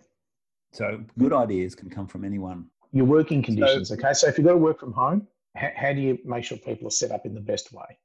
So 0.72 1.02
good 1.18 1.32
ideas 1.32 1.74
can 1.74 1.90
come 1.90 2.06
from 2.06 2.24
anyone. 2.24 2.66
Your 2.92 3.06
working 3.06 3.42
conditions. 3.42 3.88
So, 3.88 3.94
okay. 3.94 4.12
So 4.12 4.28
if 4.28 4.38
you've 4.38 4.46
got 4.46 4.52
to 4.52 4.58
work 4.58 4.80
from 4.80 4.92
home, 4.92 5.26
how, 5.56 5.70
how, 5.76 5.92
do 5.92 6.00
you 6.00 6.18
make 6.24 6.44
sure 6.44 6.58
people 6.58 6.88
are 6.88 6.92
set 6.92 7.10
up 7.10 7.26
in 7.26 7.34
the 7.34 7.40
best 7.40 7.72
way? 7.72 7.98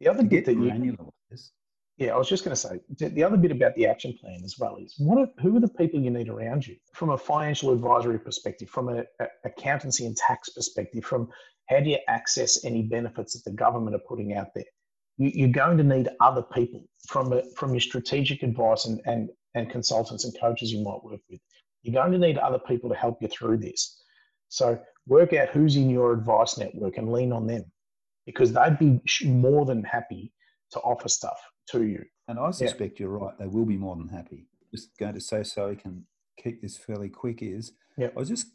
The 0.00 0.08
other 0.08 0.22
bit 0.22 0.44
that 0.46 0.54
you. 0.54 0.96
Yeah, 2.00 2.14
I 2.14 2.16
was 2.16 2.30
just 2.30 2.44
going 2.44 2.56
to 2.56 2.60
say 2.60 2.80
the 2.96 3.22
other 3.22 3.36
bit 3.36 3.50
about 3.50 3.74
the 3.74 3.86
action 3.86 4.16
plan 4.18 4.40
as 4.42 4.58
well 4.58 4.78
is 4.78 4.94
what 4.96 5.18
are, 5.18 5.28
who 5.42 5.54
are 5.58 5.60
the 5.60 5.68
people 5.68 6.00
you 6.00 6.10
need 6.10 6.30
around 6.30 6.66
you 6.66 6.76
from 6.94 7.10
a 7.10 7.18
financial 7.18 7.72
advisory 7.72 8.18
perspective, 8.18 8.70
from 8.70 8.88
an 8.88 9.04
accountancy 9.44 10.06
and 10.06 10.16
tax 10.16 10.48
perspective, 10.48 11.04
from 11.04 11.28
how 11.68 11.78
do 11.80 11.90
you 11.90 11.98
access 12.08 12.64
any 12.64 12.80
benefits 12.80 13.34
that 13.34 13.44
the 13.44 13.54
government 13.54 13.94
are 13.94 14.00
putting 14.08 14.32
out 14.32 14.48
there? 14.54 14.64
You, 15.20 15.46
are 15.46 15.52
going 15.52 15.76
to 15.76 15.84
need 15.84 16.08
other 16.20 16.42
people 16.42 16.82
from 17.06 17.32
a, 17.32 17.42
from 17.56 17.72
your 17.72 17.80
strategic 17.80 18.42
advice 18.42 18.86
and, 18.86 19.00
and, 19.04 19.28
and 19.54 19.70
consultants 19.70 20.24
and 20.24 20.34
coaches 20.40 20.72
you 20.72 20.82
might 20.82 21.04
work 21.04 21.20
with. 21.28 21.40
You're 21.82 22.02
going 22.02 22.12
to 22.12 22.18
need 22.18 22.38
other 22.38 22.58
people 22.58 22.88
to 22.90 22.96
help 22.96 23.18
you 23.20 23.28
through 23.28 23.58
this. 23.58 24.02
So 24.48 24.78
work 25.06 25.32
out 25.32 25.50
who's 25.50 25.76
in 25.76 25.90
your 25.90 26.12
advice 26.12 26.58
network 26.58 26.96
and 26.96 27.12
lean 27.12 27.32
on 27.32 27.46
them 27.46 27.64
because 28.26 28.52
they'd 28.52 28.78
be 28.78 29.00
more 29.24 29.64
than 29.64 29.84
happy 29.84 30.32
to 30.72 30.80
offer 30.80 31.08
stuff 31.08 31.38
to 31.70 31.84
you 31.84 32.04
And 32.28 32.38
I 32.38 32.50
suspect 32.50 32.98
yeah. 32.98 33.04
you're 33.04 33.18
right. 33.18 33.38
They 33.38 33.46
will 33.46 33.64
be 33.64 33.76
more 33.76 33.96
than 33.96 34.08
happy. 34.08 34.46
Just 34.72 34.96
going 34.98 35.14
to 35.14 35.20
say 35.20 35.42
so 35.42 35.68
we 35.68 35.76
can 35.76 36.04
keep 36.42 36.62
this 36.62 36.76
fairly 36.76 37.08
quick 37.08 37.42
is 37.42 37.72
yeah. 37.96 38.08
I 38.16 38.18
was 38.18 38.28
just, 38.28 38.46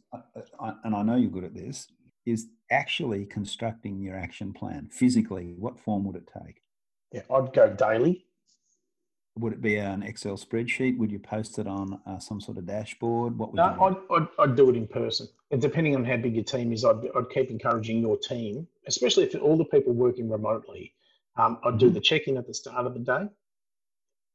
I, 0.60 0.74
and 0.84 0.96
I 0.96 1.04
know 1.04 1.18
you're 1.18 1.30
good 1.30 1.44
at 1.44 1.54
this, 1.54 1.88
is 2.26 2.48
actually 2.72 3.26
constructing 3.26 4.02
your 4.02 4.18
action 4.18 4.54
plan 4.54 4.90
physically. 4.92 5.54
What 5.58 5.80
form 5.80 6.04
would 6.06 6.16
it 6.16 6.30
take? 6.46 6.62
Yeah, 7.12 7.22
I'd 7.34 7.54
go 7.54 7.72
daily. 7.72 8.26
Would 9.38 9.54
it 9.54 9.62
be 9.62 9.76
an 9.76 10.02
Excel 10.02 10.38
spreadsheet? 10.38 10.98
Would 10.98 11.12
you 11.12 11.20
post 11.20 11.60
it 11.60 11.68
on 11.68 12.00
uh, 12.08 12.20
some 12.20 12.40
sort 12.40 12.58
of 12.58 12.66
dashboard? 12.66 13.38
What 13.38 13.52
would 13.52 13.58
no, 13.58 13.64
I'd, 13.64 13.96
I'd, 14.16 14.28
I'd, 14.40 14.56
do 14.56 14.70
it 14.70 14.78
in 14.78 14.88
person. 14.88 15.28
And 15.52 15.62
depending 15.62 15.94
on 15.96 16.06
how 16.06 16.16
big 16.16 16.36
your 16.36 16.46
team 16.46 16.72
is, 16.72 16.86
I'd, 16.86 17.02
I'd 17.16 17.30
keep 17.34 17.52
encouraging 17.52 18.00
your 18.00 18.18
team, 18.18 18.66
especially 18.88 19.26
if 19.26 19.36
all 19.42 19.58
the 19.58 19.66
people 19.66 19.94
working 19.94 20.30
remotely, 20.30 20.94
um, 21.38 21.60
I'd 21.66 21.78
do 21.78 21.88
mm-hmm. 21.88 21.96
the 21.96 22.02
check 22.02 22.28
in 22.28 22.38
at 22.38 22.48
the 22.48 22.54
start 22.54 22.86
of 22.86 22.94
the 22.94 23.02
day. 23.02 23.28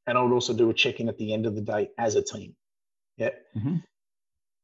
And 0.06 0.18
I 0.18 0.22
would 0.22 0.32
also 0.32 0.52
do 0.52 0.68
a 0.68 0.74
check 0.74 1.00
in 1.00 1.08
at 1.08 1.16
the 1.16 1.32
end 1.32 1.46
of 1.46 1.54
the 1.54 1.62
day 1.62 1.88
as 1.96 2.14
a 2.16 2.22
team. 2.22 2.54
Yeah. 3.16 3.30
Mm-hmm. 3.56 3.76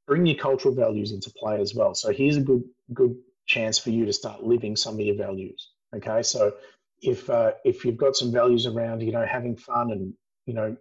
Bring 0.06 0.26
your 0.26 0.36
cultural 0.36 0.74
values 0.74 1.12
into 1.12 1.30
play 1.30 1.60
as 1.60 1.74
well. 1.74 1.94
So 1.94 2.12
here's 2.12 2.36
a 2.36 2.42
good 2.42 2.62
good 2.92 3.16
chance 3.46 3.78
for 3.78 3.90
you 3.90 4.04
to 4.04 4.12
start 4.12 4.42
living 4.42 4.76
some 4.76 4.94
of 4.94 5.00
your 5.00 5.16
values. 5.16 5.70
Okay. 5.94 6.22
So 6.22 6.54
if 7.02 7.28
uh, 7.30 7.52
if 7.64 7.84
you've 7.84 7.96
got 7.96 8.16
some 8.16 8.32
values 8.32 8.66
around, 8.66 9.02
you 9.02 9.12
know, 9.12 9.24
having 9.24 9.56
fun 9.56 9.92
and 9.92 10.12
you 10.46 10.54
know, 10.54 10.76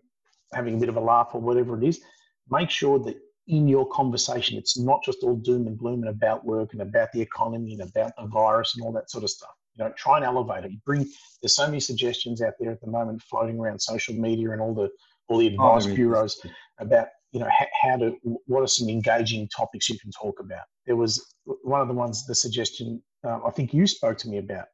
having 0.54 0.76
a 0.76 0.78
bit 0.78 0.90
of 0.90 0.98
a 0.98 1.02
laugh 1.02 1.30
or 1.34 1.42
whatever 1.42 1.78
it 1.78 1.88
is, 1.88 2.02
make 2.50 2.70
sure 2.70 3.00
that 3.00 3.18
in 3.48 3.68
your 3.68 3.88
conversation, 3.90 4.58
it's 4.58 4.78
not 4.78 5.04
just 5.04 5.20
all 5.24 5.36
doom 5.36 5.68
and 5.68 5.78
gloom 5.78 6.02
and 6.02 6.10
about 6.10 6.46
work 6.46 6.74
and 6.74 6.82
about 6.82 7.12
the 7.12 7.22
economy 7.22 7.74
and 7.74 7.82
about 7.82 8.12
the 8.18 8.26
virus 8.28 8.76
and 8.76 8.86
all 8.86 8.92
that 8.92 9.10
sort 9.10 9.24
of 9.24 9.30
stuff. 9.30 9.52
You 9.76 9.84
know, 9.84 9.92
try 9.98 10.18
and 10.18 10.26
elevate 10.26 10.64
it. 10.64 10.72
You 10.72 10.78
Bring 10.86 11.06
there's 11.42 11.56
so 11.56 11.66
many 11.66 11.80
suggestions 11.80 12.42
out 12.42 12.54
there 12.60 12.72
at 12.72 12.82
the 12.82 12.88
moment 12.88 13.22
floating 13.22 13.60
around 13.60 13.80
social 13.80 14.16
media 14.16 14.52
and 14.52 14.62
all 14.62 14.74
the 14.74 14.90
all 15.28 15.38
the 15.38 15.48
oh, 15.48 15.52
advice 15.52 15.88
oh, 15.88 15.96
bureaus 15.96 16.42
about 16.80 17.08
you 17.36 17.42
know 17.42 17.50
how 17.82 17.98
to 17.98 18.16
what 18.46 18.62
are 18.62 18.68
some 18.68 18.88
engaging 18.88 19.50
topics 19.50 19.90
you 19.90 20.00
can 20.00 20.10
talk 20.12 20.40
about. 20.40 20.64
There 20.86 20.96
was 20.96 21.36
one 21.64 21.82
of 21.82 21.90
the 21.90 21.94
ones 21.94 22.26
the 22.26 22.34
suggestion 22.34 23.04
um, 23.26 23.42
I 23.46 23.52
think 23.52 23.74
you 23.74 23.86
spoke 23.88 24.18
to 24.20 24.30
me 24.30 24.38
about. 24.38 24.68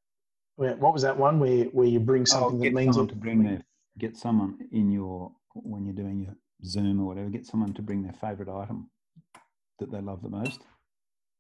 What 0.58 0.94
was 0.94 1.02
that 1.02 1.18
one 1.18 1.40
where 1.40 1.66
where 1.66 1.88
you 1.88 2.00
bring 2.00 2.22
oh, 2.22 2.26
something 2.26 2.60
oh, 2.60 2.64
that 2.64 2.74
means 2.74 2.96
to 2.96 3.16
bring 3.16 3.42
their 3.42 3.64
get 3.98 4.16
someone 4.16 4.60
in 4.72 4.92
your 4.92 5.32
when 5.56 5.86
you're 5.86 5.96
doing 5.96 6.22
your 6.22 6.36
Zoom 6.64 7.02
or 7.02 7.08
whatever, 7.08 7.30
get 7.30 7.48
someone 7.48 7.74
to 7.74 7.82
bring 7.82 8.04
their 8.04 8.14
favorite 8.14 8.48
item 8.48 8.92
that 9.80 9.92
they 9.92 10.00
love 10.00 10.22
the 10.22 10.30
most, 10.30 10.62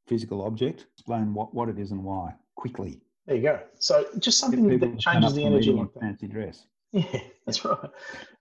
physical 0.07 0.41
object, 0.41 0.87
explain 0.95 1.35
what, 1.35 1.53
what 1.53 1.69
it 1.69 1.77
is 1.77 1.91
and 1.91 2.03
why 2.03 2.33
quickly. 2.55 2.99
There 3.27 3.35
you 3.35 3.43
go. 3.43 3.59
So 3.77 4.07
just 4.17 4.39
something 4.39 4.79
that 4.79 4.99
changes 4.99 5.35
the 5.35 5.45
energy. 5.45 5.71
Like 5.71 5.93
fancy 5.99 6.27
dress. 6.27 6.65
Yeah, 6.93 7.21
that's 7.45 7.63
right. 7.63 7.89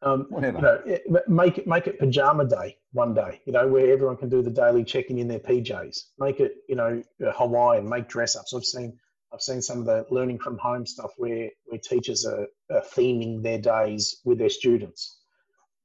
Um, 0.03 0.27
Whatever. 0.29 0.83
You 0.85 0.99
know, 1.09 1.21
make 1.29 1.59
it 1.59 1.69
make 1.69 1.87
it 1.87 2.01
pajama 2.01 2.45
day 2.45 2.79
one 2.93 3.15
day. 3.15 3.41
You 3.45 3.53
know, 3.53 3.69
where 3.69 3.93
everyone 3.93 4.17
can 4.17 4.29
do 4.29 4.43
the 4.43 4.51
daily 4.51 4.83
checking 4.83 5.19
in 5.19 5.29
their 5.29 5.39
PJs. 5.39 5.97
Make 6.19 6.41
it 6.41 6.57
you 6.69 6.75
know 6.75 7.01
Hawaiian. 7.21 7.89
Make 7.89 8.09
dress 8.09 8.35
ups. 8.35 8.53
I've 8.53 8.65
seen 8.65 8.99
I've 9.33 9.43
seen 9.43 9.63
some 9.63 9.79
of 9.79 9.87
the 9.87 10.05
learning 10.11 10.41
from 10.41 10.59
home 10.59 10.85
stuff 10.85 11.13
where, 11.17 11.51
where 11.67 11.79
teachers 11.79 12.27
are, 12.27 12.47
are 12.71 12.83
theming 12.83 13.43
their 13.43 13.59
days 13.59 14.21
with 14.25 14.39
their 14.39 14.49
students. 14.49 15.20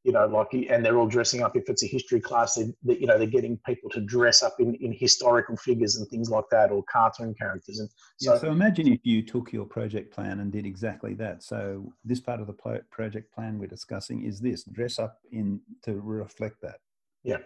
You 0.05 0.11
know, 0.11 0.27
like, 0.27 0.53
and 0.69 0.85
they're 0.85 0.97
all 0.97 1.07
dressing 1.07 1.41
up. 1.41 1.57
If 1.57 1.67
it's 1.67 1.83
a 1.83 1.87
history 1.87 2.21
class, 2.21 2.53
they, 2.53 2.71
they, 2.83 2.99
you 2.99 3.07
know, 3.07 3.17
they're 3.17 3.25
getting 3.25 3.57
people 3.65 3.89
to 3.89 4.01
dress 4.01 4.43
up 4.43 4.55
in, 4.59 4.75
in 4.75 4.93
historical 4.93 5.57
figures 5.57 5.95
and 5.95 6.07
things 6.09 6.29
like 6.29 6.45
that, 6.51 6.71
or 6.71 6.83
cartoon 6.83 7.33
characters. 7.33 7.79
And 7.79 7.89
so, 8.17 8.33
yeah, 8.33 8.39
so 8.39 8.51
imagine 8.51 8.87
if 8.87 8.99
you 9.03 9.23
took 9.23 9.51
your 9.51 9.65
project 9.65 10.13
plan 10.13 10.41
and 10.41 10.51
did 10.51 10.65
exactly 10.65 11.15
that. 11.15 11.41
So 11.41 11.91
this 12.03 12.19
part 12.19 12.39
of 12.39 12.45
the 12.45 12.81
project 12.91 13.33
plan 13.33 13.57
we're 13.57 13.65
discussing 13.65 14.23
is 14.23 14.39
this: 14.39 14.63
dress 14.63 14.99
up 14.99 15.17
in 15.31 15.59
to 15.83 15.99
reflect 15.99 16.61
that. 16.61 16.77
Yeah, 17.23 17.37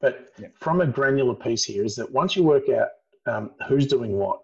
but 0.00 0.32
yeah. 0.38 0.48
from 0.58 0.80
a 0.80 0.86
granular 0.86 1.34
piece 1.34 1.64
here 1.64 1.84
is 1.84 1.94
that 1.96 2.10
once 2.10 2.34
you 2.36 2.42
work 2.42 2.70
out 2.70 2.88
um, 3.26 3.50
who's 3.68 3.86
doing 3.86 4.12
what, 4.12 4.40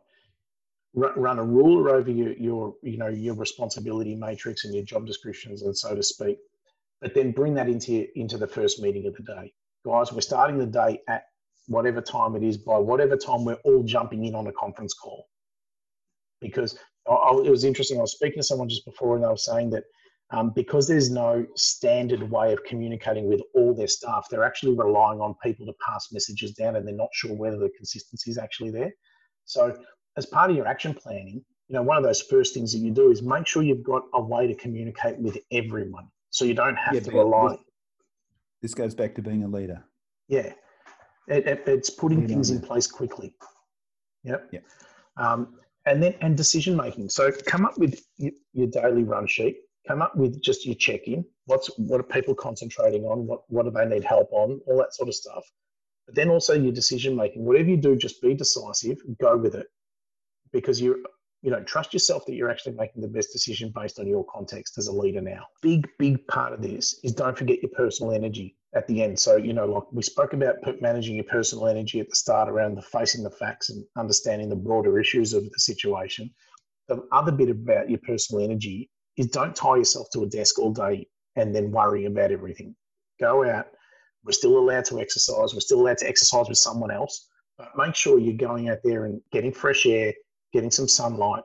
run 0.94 1.38
a 1.38 1.44
ruler 1.44 1.90
over 1.90 2.10
your, 2.10 2.32
your 2.32 2.74
you 2.82 2.96
know 2.96 3.08
your 3.08 3.34
responsibility 3.34 4.14
matrix 4.14 4.64
and 4.64 4.74
your 4.74 4.84
job 4.84 5.06
descriptions 5.06 5.62
and 5.62 5.76
so 5.76 5.94
to 5.94 6.02
speak 6.02 6.38
but 7.00 7.14
then 7.14 7.32
bring 7.32 7.54
that 7.54 7.68
into 7.68 8.06
into 8.18 8.38
the 8.38 8.46
first 8.46 8.80
meeting 8.80 9.06
of 9.06 9.14
the 9.14 9.22
day. 9.22 9.52
Guys 9.84 10.12
we're 10.12 10.20
starting 10.20 10.58
the 10.58 10.66
day 10.66 11.00
at 11.08 11.24
whatever 11.66 12.00
time 12.00 12.34
it 12.34 12.42
is 12.42 12.56
by 12.56 12.78
whatever 12.78 13.16
time 13.16 13.44
we're 13.44 13.58
all 13.64 13.82
jumping 13.82 14.24
in 14.24 14.34
on 14.34 14.46
a 14.46 14.52
conference 14.52 14.94
call. 14.94 15.26
Because 16.40 16.78
I, 17.08 17.12
I, 17.12 17.42
it 17.44 17.50
was 17.50 17.64
interesting 17.64 17.98
i 17.98 18.02
was 18.02 18.12
speaking 18.12 18.38
to 18.38 18.46
someone 18.46 18.68
just 18.68 18.84
before 18.84 19.14
and 19.16 19.24
they 19.24 19.28
were 19.28 19.36
saying 19.36 19.70
that 19.70 19.84
um, 20.30 20.52
because 20.54 20.86
there's 20.86 21.10
no 21.10 21.46
standard 21.56 22.30
way 22.30 22.52
of 22.52 22.62
communicating 22.64 23.26
with 23.26 23.40
all 23.54 23.74
their 23.74 23.88
staff 23.88 24.26
they're 24.30 24.44
actually 24.44 24.76
relying 24.76 25.20
on 25.20 25.34
people 25.42 25.64
to 25.66 25.72
pass 25.86 26.08
messages 26.12 26.52
down 26.52 26.76
and 26.76 26.86
they're 26.86 26.94
not 26.94 27.08
sure 27.14 27.34
whether 27.34 27.56
the 27.56 27.70
consistency 27.76 28.30
is 28.30 28.38
actually 28.38 28.70
there. 28.70 28.92
So 29.46 29.74
as 30.18 30.26
part 30.26 30.50
of 30.50 30.56
your 30.56 30.66
action 30.66 30.92
planning, 30.92 31.42
you 31.68 31.74
know, 31.74 31.82
one 31.82 31.96
of 31.96 32.02
those 32.02 32.20
first 32.20 32.52
things 32.52 32.72
that 32.72 32.78
you 32.78 32.90
do 32.90 33.10
is 33.10 33.22
make 33.22 33.46
sure 33.46 33.62
you've 33.62 33.84
got 33.84 34.02
a 34.14 34.20
way 34.20 34.46
to 34.46 34.54
communicate 34.54 35.18
with 35.18 35.38
everyone. 35.52 36.08
So 36.38 36.44
you 36.44 36.54
don't 36.54 36.76
have 36.76 36.94
yeah, 36.94 37.00
to 37.00 37.10
rely. 37.10 37.48
This, 37.50 37.58
this, 38.62 38.74
goes 38.74 38.94
back 38.94 39.16
to 39.16 39.22
being 39.22 39.42
a 39.42 39.48
leader. 39.48 39.82
Yeah. 40.28 40.52
It, 41.26 41.48
it, 41.48 41.64
it's 41.66 41.90
putting 41.90 42.20
leader 42.20 42.32
things 42.32 42.50
in 42.50 42.60
place 42.60 42.86
quickly. 42.86 43.34
Yep. 44.22 44.50
Yeah. 44.52 44.60
Um, 45.16 45.58
and 45.86 46.00
then, 46.00 46.14
and 46.20 46.36
decision 46.36 46.76
making. 46.76 47.10
So 47.10 47.32
come 47.32 47.64
up 47.64 47.76
with 47.76 48.00
your, 48.18 48.30
your 48.52 48.68
daily 48.68 49.02
run 49.02 49.26
sheet, 49.26 49.56
come 49.88 50.00
up 50.00 50.14
with 50.14 50.40
just 50.40 50.64
your 50.64 50.76
check 50.76 51.08
in. 51.08 51.24
What's, 51.46 51.76
what 51.76 51.98
are 51.98 52.04
people 52.04 52.36
concentrating 52.36 53.02
on? 53.02 53.26
What, 53.26 53.40
what 53.48 53.64
do 53.64 53.72
they 53.72 53.86
need 53.86 54.04
help 54.04 54.28
on? 54.30 54.60
All 54.68 54.78
that 54.78 54.94
sort 54.94 55.08
of 55.08 55.16
stuff. 55.16 55.44
But 56.06 56.14
then 56.14 56.28
also 56.28 56.52
your 56.52 56.72
decision 56.72 57.16
making. 57.16 57.44
Whatever 57.44 57.70
you 57.70 57.76
do, 57.78 57.96
just 57.96 58.22
be 58.22 58.34
decisive, 58.34 58.98
go 59.20 59.36
with 59.36 59.56
it 59.56 59.66
because 60.52 60.80
you 60.80 61.04
you 61.42 61.50
know 61.50 61.62
trust 61.62 61.92
yourself 61.92 62.24
that 62.26 62.34
you're 62.34 62.50
actually 62.50 62.74
making 62.74 63.02
the 63.02 63.08
best 63.08 63.32
decision 63.32 63.72
based 63.74 63.98
on 63.98 64.06
your 64.06 64.24
context 64.24 64.78
as 64.78 64.88
a 64.88 64.92
leader 64.92 65.20
now. 65.20 65.46
Big 65.62 65.88
big 65.98 66.26
part 66.26 66.52
of 66.52 66.62
this 66.62 66.98
is 67.04 67.12
don't 67.12 67.36
forget 67.36 67.62
your 67.62 67.70
personal 67.76 68.12
energy 68.12 68.56
at 68.74 68.86
the 68.86 69.02
end. 69.02 69.18
So 69.18 69.36
you 69.36 69.52
know 69.52 69.66
like 69.66 69.84
we 69.92 70.02
spoke 70.02 70.32
about 70.32 70.56
managing 70.80 71.16
your 71.16 71.24
personal 71.24 71.68
energy 71.68 72.00
at 72.00 72.08
the 72.08 72.16
start 72.16 72.48
around 72.48 72.74
the 72.74 72.82
facing 72.82 73.22
the 73.22 73.30
facts 73.30 73.70
and 73.70 73.84
understanding 73.96 74.48
the 74.48 74.56
broader 74.56 74.98
issues 74.98 75.32
of 75.32 75.44
the 75.44 75.58
situation. 75.58 76.30
The 76.88 77.06
other 77.12 77.32
bit 77.32 77.50
about 77.50 77.90
your 77.90 78.00
personal 78.00 78.44
energy 78.44 78.90
is 79.16 79.26
don't 79.26 79.54
tie 79.54 79.76
yourself 79.76 80.08
to 80.12 80.22
a 80.22 80.28
desk 80.28 80.58
all 80.58 80.72
day 80.72 81.06
and 81.36 81.54
then 81.54 81.70
worry 81.70 82.06
about 82.06 82.32
everything. 82.32 82.74
Go 83.20 83.48
out. 83.48 83.66
We're 84.24 84.32
still 84.32 84.58
allowed 84.58 84.84
to 84.86 85.00
exercise. 85.00 85.54
We're 85.54 85.60
still 85.60 85.80
allowed 85.80 85.98
to 85.98 86.08
exercise 86.08 86.48
with 86.48 86.58
someone 86.58 86.90
else 86.90 87.28
but 87.58 87.76
make 87.76 87.94
sure 87.94 88.18
you're 88.18 88.34
going 88.34 88.70
out 88.70 88.78
there 88.84 89.04
and 89.04 89.20
getting 89.32 89.52
fresh 89.52 89.84
air 89.84 90.14
getting 90.52 90.70
some 90.70 90.88
sunlight, 90.88 91.42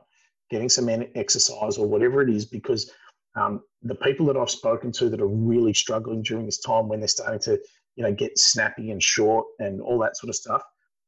getting 0.50 0.68
some 0.68 0.88
exercise 1.14 1.78
or 1.78 1.86
whatever 1.86 2.22
it 2.22 2.30
is, 2.30 2.44
because 2.44 2.90
um, 3.36 3.62
the 3.82 3.94
people 3.96 4.26
that 4.26 4.36
I've 4.36 4.50
spoken 4.50 4.92
to 4.92 5.08
that 5.10 5.20
are 5.20 5.28
really 5.28 5.74
struggling 5.74 6.22
during 6.22 6.46
this 6.46 6.60
time 6.60 6.88
when 6.88 7.00
they're 7.00 7.08
starting 7.08 7.40
to, 7.40 7.60
you 7.96 8.04
know, 8.04 8.12
get 8.12 8.38
snappy 8.38 8.90
and 8.90 9.02
short 9.02 9.46
and 9.58 9.80
all 9.80 9.98
that 10.00 10.16
sort 10.16 10.28
of 10.28 10.36
stuff 10.36 10.62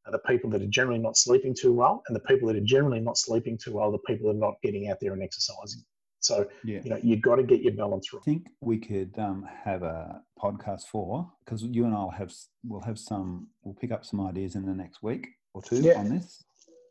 are 0.06 0.12
the 0.12 0.18
people 0.20 0.50
that 0.50 0.62
are 0.62 0.68
generally 0.68 0.98
not 0.98 1.16
sleeping 1.16 1.54
too 1.54 1.72
well, 1.72 2.02
and 2.06 2.14
the 2.14 2.20
people 2.20 2.48
that 2.48 2.56
are 2.56 2.64
generally 2.64 3.00
not 3.00 3.18
sleeping 3.18 3.58
too 3.58 3.74
well, 3.74 3.90
the 3.90 3.98
people 4.06 4.28
that 4.28 4.36
are 4.36 4.40
not 4.40 4.54
getting 4.62 4.88
out 4.88 4.98
there 5.00 5.12
and 5.12 5.22
exercising. 5.22 5.82
So 6.20 6.48
yeah. 6.64 6.80
you 6.82 6.90
know 6.90 6.98
you've 7.02 7.22
got 7.22 7.36
to 7.36 7.42
get 7.42 7.62
your 7.62 7.74
balance 7.74 8.12
right. 8.12 8.20
I 8.20 8.24
think 8.24 8.46
we 8.60 8.78
could 8.78 9.14
um, 9.18 9.46
have 9.64 9.82
a 9.82 10.22
podcast 10.42 10.84
for 10.90 11.30
because 11.44 11.62
you 11.62 11.84
and 11.84 11.94
I'll 11.94 12.10
have 12.10 12.32
we'll 12.64 12.80
have 12.80 12.98
some 12.98 13.48
we'll 13.62 13.74
pick 13.74 13.92
up 13.92 14.04
some 14.04 14.20
ideas 14.20 14.56
in 14.56 14.66
the 14.66 14.74
next 14.74 15.02
week 15.02 15.28
or 15.54 15.62
two 15.62 15.80
yeah. 15.80 15.98
on 15.98 16.08
this 16.08 16.44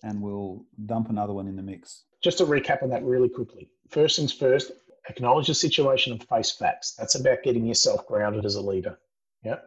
and 0.06 0.22
we'll 0.22 0.64
dump 0.86 1.10
another 1.10 1.34
one 1.34 1.48
in 1.48 1.56
the 1.56 1.62
mix. 1.62 2.04
Just 2.24 2.38
to 2.38 2.46
recap 2.46 2.84
on 2.84 2.90
that 2.90 3.04
really 3.04 3.28
quickly. 3.28 3.70
First 3.90 4.18
things 4.18 4.32
first, 4.32 4.72
acknowledge 5.10 5.48
the 5.48 5.56
situation 5.56 6.14
and 6.14 6.24
face 6.24 6.52
facts. 6.52 6.96
That's 6.98 7.16
about 7.16 7.44
getting 7.44 7.66
yourself 7.66 8.08
grounded 8.08 8.46
as 8.46 8.56
a 8.56 8.62
leader. 8.62 8.98
Yeah. 9.44 9.58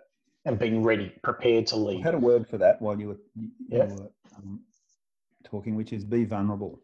And 0.44 0.58
being 0.58 0.82
ready, 0.82 1.12
prepared 1.22 1.66
to 1.68 1.76
lead. 1.76 2.00
I 2.02 2.04
had 2.04 2.14
a 2.14 2.18
word 2.18 2.48
for 2.48 2.56
that 2.58 2.80
while 2.80 2.98
you 2.98 3.08
were, 3.08 3.20
you 3.34 3.50
yeah. 3.68 3.84
were 3.86 4.10
um, 4.36 4.60
talking, 5.44 5.74
which 5.74 5.92
is 5.92 6.04
be 6.04 6.24
vulnerable. 6.24 6.80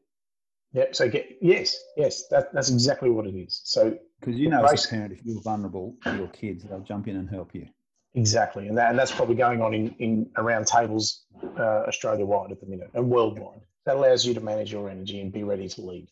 Yeah. 0.73 0.87
So 0.91 1.09
get 1.09 1.39
yes, 1.41 1.77
yes, 1.97 2.27
that, 2.29 2.53
that's 2.53 2.71
exactly 2.71 3.09
what 3.09 3.27
it 3.27 3.37
is. 3.37 3.61
So 3.65 3.97
because 4.21 4.39
you 4.39 4.49
know, 4.49 4.65
as 4.65 4.85
a 4.85 4.89
parent, 4.89 5.13
if 5.13 5.25
you're 5.25 5.41
vulnerable 5.41 5.97
to 6.03 6.17
your 6.17 6.29
kids, 6.29 6.65
they'll 6.65 6.81
jump 6.81 7.07
in 7.07 7.17
and 7.17 7.31
help 7.31 7.55
you. 7.55 7.69
Exactly, 8.15 8.69
and, 8.69 8.79
that, 8.79 8.91
and 8.91 8.99
that's 8.99 9.11
probably 9.11 9.35
going 9.35 9.61
on 9.61 9.75
in, 9.75 9.95
in 9.99 10.31
around 10.37 10.67
tables 10.67 11.25
uh, 11.59 11.83
Australia 11.89 12.25
wide 12.25 12.53
at 12.53 12.61
the 12.61 12.67
minute 12.67 12.91
and 12.95 13.11
worldwide. 13.11 13.61
That 13.87 13.97
allows 13.97 14.25
you 14.25 14.35
to 14.35 14.41
manage 14.41 14.73
your 14.73 14.89
energy 14.89 15.21
and 15.21 15.33
be 15.33 15.43
ready 15.43 15.69
to 15.69 15.81
lead. 15.83 16.09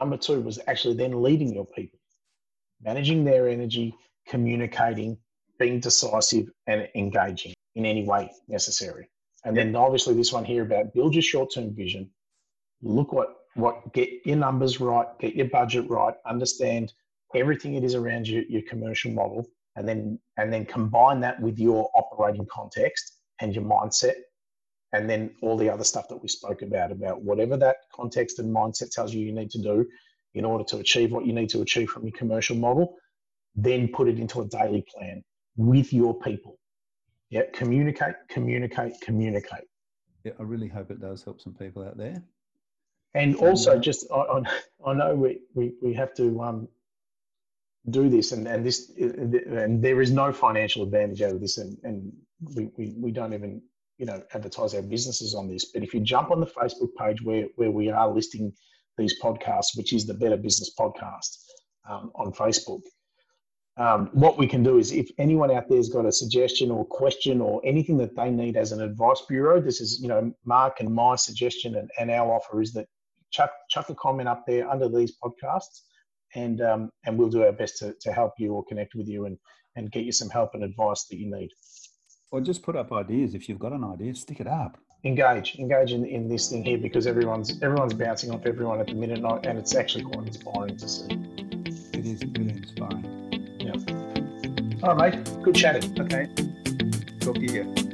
Number 0.00 0.16
two 0.16 0.40
was 0.40 0.58
actually 0.66 0.94
then 0.94 1.22
leading 1.22 1.54
your 1.54 1.64
people, 1.64 1.98
managing 2.82 3.24
their 3.24 3.48
energy, 3.48 3.94
communicating, 4.26 5.16
being 5.58 5.80
decisive, 5.80 6.50
and 6.66 6.88
engaging 6.94 7.54
in 7.76 7.86
any 7.86 8.04
way 8.04 8.30
necessary. 8.48 9.08
And 9.44 9.56
then 9.56 9.74
obviously 9.76 10.14
this 10.14 10.32
one 10.32 10.44
here 10.44 10.64
about 10.64 10.92
build 10.92 11.14
your 11.14 11.22
short-term 11.22 11.74
vision, 11.74 12.10
look 12.82 13.12
what 13.12 13.34
what 13.54 13.92
get 13.92 14.08
your 14.24 14.36
numbers 14.36 14.80
right, 14.80 15.06
get 15.18 15.34
your 15.34 15.48
budget 15.48 15.88
right, 15.88 16.14
understand 16.26 16.92
everything 17.34 17.74
it 17.74 17.84
is 17.84 17.94
around 17.94 18.28
your, 18.28 18.42
your 18.44 18.62
commercial 18.62 19.10
model, 19.10 19.46
and 19.76 19.88
then 19.88 20.18
and 20.36 20.52
then 20.52 20.64
combine 20.64 21.20
that 21.20 21.40
with 21.40 21.58
your 21.58 21.90
operating 21.94 22.46
context 22.50 23.18
and 23.40 23.54
your 23.54 23.64
mindset, 23.64 24.14
and 24.92 25.08
then 25.08 25.30
all 25.42 25.56
the 25.56 25.70
other 25.70 25.84
stuff 25.84 26.08
that 26.08 26.16
we 26.16 26.28
spoke 26.28 26.62
about 26.62 26.92
about 26.92 27.22
whatever 27.22 27.56
that 27.56 27.76
context 27.94 28.38
and 28.38 28.54
mindset 28.54 28.90
tells 28.90 29.14
you 29.14 29.24
you 29.24 29.32
need 29.32 29.50
to 29.50 29.62
do 29.62 29.86
in 30.34 30.44
order 30.44 30.64
to 30.64 30.78
achieve 30.78 31.12
what 31.12 31.26
you 31.26 31.32
need 31.32 31.48
to 31.50 31.62
achieve 31.62 31.88
from 31.90 32.04
your 32.04 32.12
commercial 32.12 32.56
model, 32.56 32.96
then 33.54 33.88
put 33.88 34.08
it 34.08 34.18
into 34.18 34.40
a 34.40 34.46
daily 34.46 34.84
plan 34.94 35.22
with 35.56 35.92
your 35.92 36.18
people. 36.20 36.58
Yeah, 37.30 37.42
communicate, 37.52 38.14
communicate, 38.28 38.94
communicate. 39.02 39.64
Yeah, 40.24 40.32
I 40.38 40.42
really 40.42 40.68
hope 40.68 40.90
it 40.90 41.00
does 41.00 41.22
help 41.22 41.40
some 41.40 41.54
people 41.54 41.82
out 41.82 41.96
there. 41.96 42.22
And 43.14 43.36
also, 43.36 43.78
just 43.78 44.06
I, 44.12 44.42
I 44.86 44.94
know 44.94 45.14
we, 45.14 45.40
we, 45.54 45.72
we 45.82 45.94
have 45.94 46.14
to 46.14 46.42
um, 46.42 46.68
do 47.90 48.08
this, 48.08 48.32
and, 48.32 48.46
and 48.46 48.64
this 48.64 48.90
and 48.98 49.82
there 49.82 50.00
is 50.00 50.10
no 50.10 50.32
financial 50.32 50.82
advantage 50.82 51.22
out 51.22 51.32
of 51.32 51.40
this, 51.40 51.58
and, 51.58 51.76
and 51.84 52.12
we, 52.54 52.70
we, 52.76 52.94
we 52.98 53.10
don't 53.10 53.34
even 53.34 53.62
you 53.98 54.06
know 54.06 54.22
advertise 54.34 54.74
our 54.74 54.82
businesses 54.82 55.34
on 55.34 55.48
this. 55.48 55.66
But 55.72 55.82
if 55.82 55.94
you 55.94 56.00
jump 56.00 56.30
on 56.30 56.40
the 56.40 56.46
Facebook 56.46 56.90
page 56.98 57.22
where 57.22 57.46
where 57.56 57.70
we 57.70 57.90
are 57.90 58.12
listing 58.12 58.52
these 58.96 59.20
podcasts, 59.20 59.76
which 59.76 59.92
is 59.92 60.06
the 60.06 60.14
Better 60.14 60.36
Business 60.36 60.74
Podcast 60.78 61.38
um, 61.88 62.10
on 62.14 62.32
Facebook, 62.32 62.82
um, 63.78 64.10
what 64.12 64.38
we 64.38 64.46
can 64.46 64.62
do 64.64 64.78
is 64.78 64.90
if 64.90 65.08
anyone 65.18 65.52
out 65.52 65.68
there's 65.68 65.88
got 65.88 66.04
a 66.04 66.12
suggestion 66.12 66.70
or 66.70 66.84
question 66.84 67.40
or 67.40 67.60
anything 67.64 67.96
that 67.98 68.16
they 68.16 68.30
need 68.30 68.56
as 68.56 68.72
an 68.72 68.82
advice 68.82 69.22
bureau, 69.28 69.60
this 69.60 69.80
is 69.80 70.00
you 70.00 70.08
know 70.08 70.32
Mark 70.44 70.80
and 70.80 70.92
my 70.92 71.14
suggestion 71.14 71.76
and, 71.76 71.88
and 71.98 72.10
our 72.10 72.34
offer 72.34 72.60
is 72.60 72.72
that 72.72 72.86
chuck 73.30 73.52
chuck 73.70 73.88
a 73.88 73.94
comment 73.94 74.28
up 74.28 74.44
there 74.46 74.68
under 74.68 74.88
these 74.88 75.16
podcasts, 75.22 75.82
and 76.34 76.60
um, 76.60 76.90
and 77.04 77.18
we'll 77.18 77.28
do 77.28 77.44
our 77.44 77.52
best 77.52 77.78
to, 77.78 77.94
to 78.00 78.12
help 78.12 78.32
you 78.38 78.52
or 78.54 78.64
connect 78.64 78.94
with 78.94 79.08
you 79.08 79.26
and 79.26 79.38
and 79.76 79.90
get 79.92 80.04
you 80.04 80.12
some 80.12 80.28
help 80.28 80.54
and 80.54 80.64
advice 80.64 81.04
that 81.04 81.18
you 81.18 81.30
need. 81.30 81.50
Or 82.30 82.40
just 82.40 82.62
put 82.62 82.76
up 82.76 82.92
ideas. 82.92 83.34
If 83.34 83.48
you've 83.48 83.58
got 83.58 83.72
an 83.72 83.84
idea, 83.84 84.14
stick 84.14 84.40
it 84.40 84.46
up. 84.46 84.78
Engage, 85.04 85.56
engage 85.58 85.92
in, 85.92 86.04
in 86.04 86.28
this 86.28 86.50
thing 86.50 86.64
here 86.64 86.76
because 86.76 87.06
everyone's 87.06 87.62
everyone's 87.62 87.94
bouncing 87.94 88.32
off 88.32 88.44
everyone 88.46 88.80
at 88.80 88.88
the 88.88 88.94
minute, 88.94 89.24
and 89.44 89.58
it's 89.58 89.74
actually 89.74 90.04
quite 90.04 90.26
inspiring 90.26 90.76
to 90.76 90.88
see. 90.88 91.06
It 91.94 92.04
is 92.04 92.22
really 92.36 92.56
inspiring. 92.56 93.04
Yeah. 93.60 94.82
All 94.82 94.96
right, 94.96 95.14
mate. 95.14 95.42
Good 95.42 95.54
chatting. 95.54 96.00
Okay. 96.00 96.28
Talk 97.20 97.36
to 97.36 97.52
you. 97.52 97.87